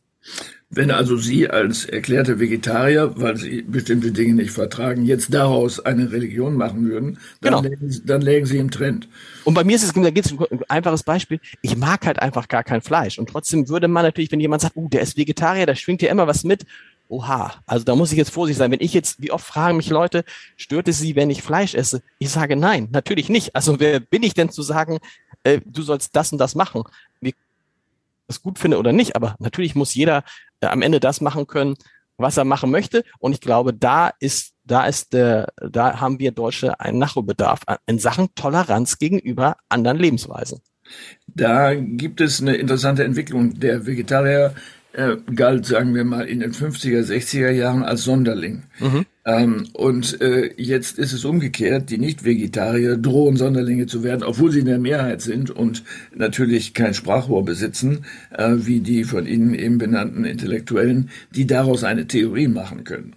Wenn 0.72 0.92
also 0.92 1.18
Sie 1.18 1.50
als 1.50 1.86
erklärte 1.86 2.40
Vegetarier, 2.40 3.14
weil 3.16 3.38
Sie 3.38 3.64
bestimmte 3.64 4.12
Dinge 4.12 4.36
nicht 4.36 4.52
vertragen, 4.52 5.04
jetzt 5.04 5.34
daraus 5.34 5.80
eine 5.80 6.12
Religion 6.12 6.56
machen 6.56 6.88
würden, 6.88 7.18
dann, 7.42 7.54
genau. 7.54 7.62
lägen, 7.62 8.02
dann 8.06 8.22
lägen 8.22 8.46
Sie 8.46 8.60
im 8.60 8.70
Trend. 8.70 9.08
Und 9.46 9.56
bei 9.56 9.64
mir 9.64 9.76
ist 9.76 9.84
es, 9.84 9.94
da 9.94 10.12
geht 10.12 10.26
es 10.26 10.32
ein 10.32 10.62
einfaches 10.68 11.02
Beispiel. 11.02 11.40
Ich 11.64 11.76
mag 11.76 12.06
halt 12.06 12.22
einfach 12.22 12.48
gar 12.48 12.64
kein 12.64 12.82
Fleisch. 12.82 13.18
Und 13.18 13.30
trotzdem 13.30 13.68
würde 13.68 13.88
man 13.88 14.04
natürlich, 14.04 14.32
wenn 14.32 14.40
jemand 14.40 14.62
sagt, 14.62 14.76
uh, 14.76 14.88
der 14.90 15.02
ist 15.02 15.18
Vegetarier, 15.18 15.66
da 15.66 15.74
schwingt 15.74 16.04
ja 16.04 16.12
immer 16.12 16.28
was 16.28 16.44
mit. 16.44 16.68
Oha, 17.08 17.56
also 17.66 17.84
da 17.84 17.96
muss 17.96 18.12
ich 18.12 18.20
jetzt 18.20 18.30
vorsichtig 18.30 18.60
sein. 18.60 18.70
Wenn 18.70 18.82
ich 18.82 18.94
jetzt, 18.94 19.20
wie 19.20 19.32
oft 19.32 19.48
fragen 19.48 19.78
mich 19.78 19.90
Leute, 19.90 20.24
stört 20.56 20.88
es 20.88 21.00
sie, 21.00 21.16
wenn 21.16 21.32
ich 21.32 21.42
Fleisch 21.42 21.74
esse? 21.74 22.04
Ich 22.20 22.30
sage 22.30 22.56
nein, 22.56 22.90
natürlich 22.92 23.30
nicht. 23.30 23.56
Also 23.56 23.80
wer 23.80 24.00
bin 24.00 24.22
ich 24.22 24.36
denn 24.36 24.52
zu 24.52 24.62
sagen, 24.62 25.00
äh, 25.44 25.62
du 25.66 25.82
sollst 25.82 26.16
das 26.16 26.32
und 26.32 26.38
das 26.38 26.54
machen? 26.54 26.84
Wie 27.20 27.34
das 28.30 28.42
gut 28.42 28.60
finde 28.60 28.78
oder 28.78 28.94
nicht, 28.94 29.16
aber 29.16 29.36
natürlich 29.40 29.76
muss 29.76 29.94
jeder 29.94 30.24
äh, 30.62 30.68
am 30.68 30.82
Ende 30.82 31.00
das 31.00 31.20
machen 31.20 31.48
können, 31.48 31.76
was 32.18 32.38
er 32.38 32.46
machen 32.46 32.70
möchte. 32.70 33.04
Und 33.20 33.34
ich 33.34 33.42
glaube, 33.42 33.74
da 33.74 34.12
ist, 34.20 34.54
da 34.64 34.86
ist, 34.86 35.14
äh, 35.16 35.46
da 35.58 36.00
haben 36.00 36.20
wir 36.20 36.32
Deutsche 36.32 36.80
einen 36.80 37.00
Nachholbedarf 37.00 37.62
in 37.88 38.00
Sachen 38.00 38.34
Toleranz 38.36 39.00
gegenüber 39.00 39.58
anderen 39.68 39.98
Lebensweisen. 39.98 40.62
Da 41.28 41.76
gibt 41.76 42.22
es 42.22 42.42
eine 42.42 42.56
interessante 42.56 43.04
Entwicklung. 43.04 43.60
Der 43.60 43.86
Vegetarier 43.86 44.54
äh, 44.94 45.18
galt, 45.36 45.66
sagen 45.66 45.94
wir 45.94 46.04
mal, 46.04 46.28
in 46.28 46.40
den 46.40 46.52
50er, 46.52 47.04
60er 47.04 47.52
Jahren 47.52 47.84
als 47.84 48.04
Sonderling. 48.04 48.64
Mhm. 48.80 49.06
Ähm, 49.26 49.68
und 49.74 50.20
äh, 50.22 50.52
jetzt 50.58 50.98
ist 50.98 51.14
es 51.14 51.26
umgekehrt. 51.26 51.90
Die 51.90 52.00
Nicht-Vegetarier 52.00 52.98
drohen 52.98 53.38
Sonderlinge 53.38 53.86
zu 53.86 54.04
werden, 54.04 54.24
obwohl 54.24 54.52
sie 54.52 54.60
in 54.60 54.66
der 54.66 54.80
Mehrheit 54.80 55.22
sind 55.22 55.52
und 55.52 55.84
natürlich 56.16 56.74
kein 56.74 56.94
Sprachrohr 56.94 57.46
besitzen, 57.46 58.06
äh, 58.32 58.56
wie 58.58 58.80
die 58.80 59.04
von 59.04 59.28
Ihnen 59.28 59.54
eben 59.54 59.78
benannten 59.78 60.26
Intellektuellen, 60.26 61.10
die 61.36 61.46
daraus 61.46 61.84
eine 61.84 62.08
Theorie 62.08 62.48
machen 62.48 62.84
können. 62.84 63.16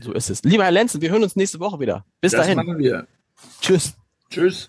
So 0.00 0.12
ist 0.12 0.28
es. 0.28 0.42
Lieber 0.42 0.64
Herr 0.64 0.72
Lenzen, 0.72 1.00
wir 1.00 1.10
hören 1.10 1.22
uns 1.22 1.36
nächste 1.36 1.60
Woche 1.60 1.80
wieder. 1.80 2.04
Bis 2.20 2.32
das 2.32 2.42
dahin. 2.42 2.56
machen 2.56 2.78
wir. 2.78 3.06
Tschüss. 3.60 3.94
Tschüss. 4.30 4.68